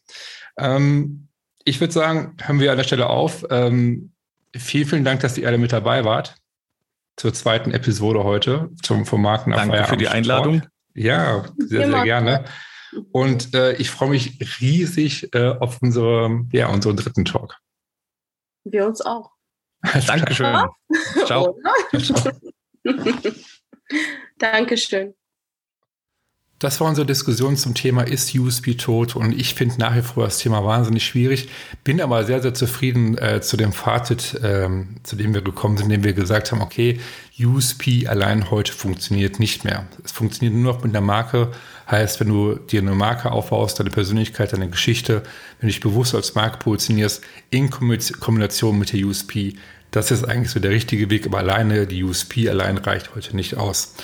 [0.56, 1.26] Ähm,
[1.64, 3.44] ich würde sagen, hören wir an der Stelle auf.
[3.50, 4.12] Ähm,
[4.56, 6.36] vielen, vielen Dank, dass ihr alle mit dabei wart
[7.16, 10.62] zur zweiten Episode heute zum vom Marken Danke für die Einladung.
[10.94, 12.44] Ja, sehr, sehr gerne.
[13.12, 17.56] Und äh, ich freue mich riesig äh, auf unsere, ja, unseren dritten Talk.
[18.64, 19.30] Wir uns auch.
[20.06, 20.56] Dankeschön.
[21.24, 21.56] Ciao.
[24.38, 25.14] Dankeschön.
[26.60, 29.16] Das war unsere Diskussion zum Thema Ist USB tot?
[29.16, 31.48] Und ich finde nach wie vor das Thema wahnsinnig schwierig,
[31.84, 35.86] bin aber sehr, sehr zufrieden äh, zu dem Fazit, ähm, zu dem wir gekommen sind,
[35.86, 37.00] indem wir gesagt haben, okay,
[37.42, 39.86] USP allein heute funktioniert nicht mehr.
[40.04, 41.50] Es funktioniert nur noch mit einer Marke.
[41.90, 45.22] Heißt, wenn du dir eine Marke aufbaust, deine Persönlichkeit, deine Geschichte,
[45.60, 49.54] wenn du dich bewusst als Marke positionierst, in Kombination mit der USP,
[49.92, 53.56] das ist eigentlich so der richtige Weg, aber alleine die USP allein reicht heute nicht
[53.56, 53.94] aus.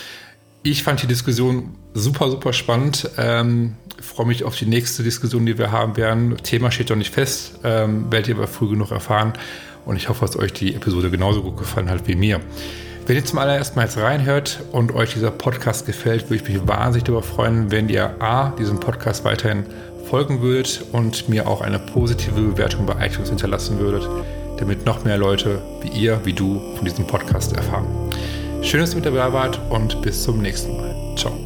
[0.68, 3.08] Ich fand die Diskussion super, super spannend.
[3.18, 6.36] Ähm, freue mich auf die nächste Diskussion, die wir haben werden.
[6.38, 9.34] Thema steht noch nicht fest, ähm, werdet ihr aber früh genug erfahren.
[9.84, 12.40] Und ich hoffe, dass euch die Episode genauso gut gefallen hat wie mir.
[13.06, 16.66] Wenn ihr zum allerersten Mal jetzt reinhört und euch dieser Podcast gefällt, würde ich mich
[16.66, 19.66] wahnsinnig darüber freuen, wenn ihr A, diesem Podcast weiterhin
[20.10, 24.08] folgen würdet und mir auch eine positive Bewertung bei iTunes hinterlassen würdet,
[24.58, 27.86] damit noch mehr Leute wie ihr, wie du von diesem Podcast erfahren.
[28.62, 30.94] Schön, dass ihr mit dabei wart und bis zum nächsten Mal.
[31.16, 31.45] Ciao.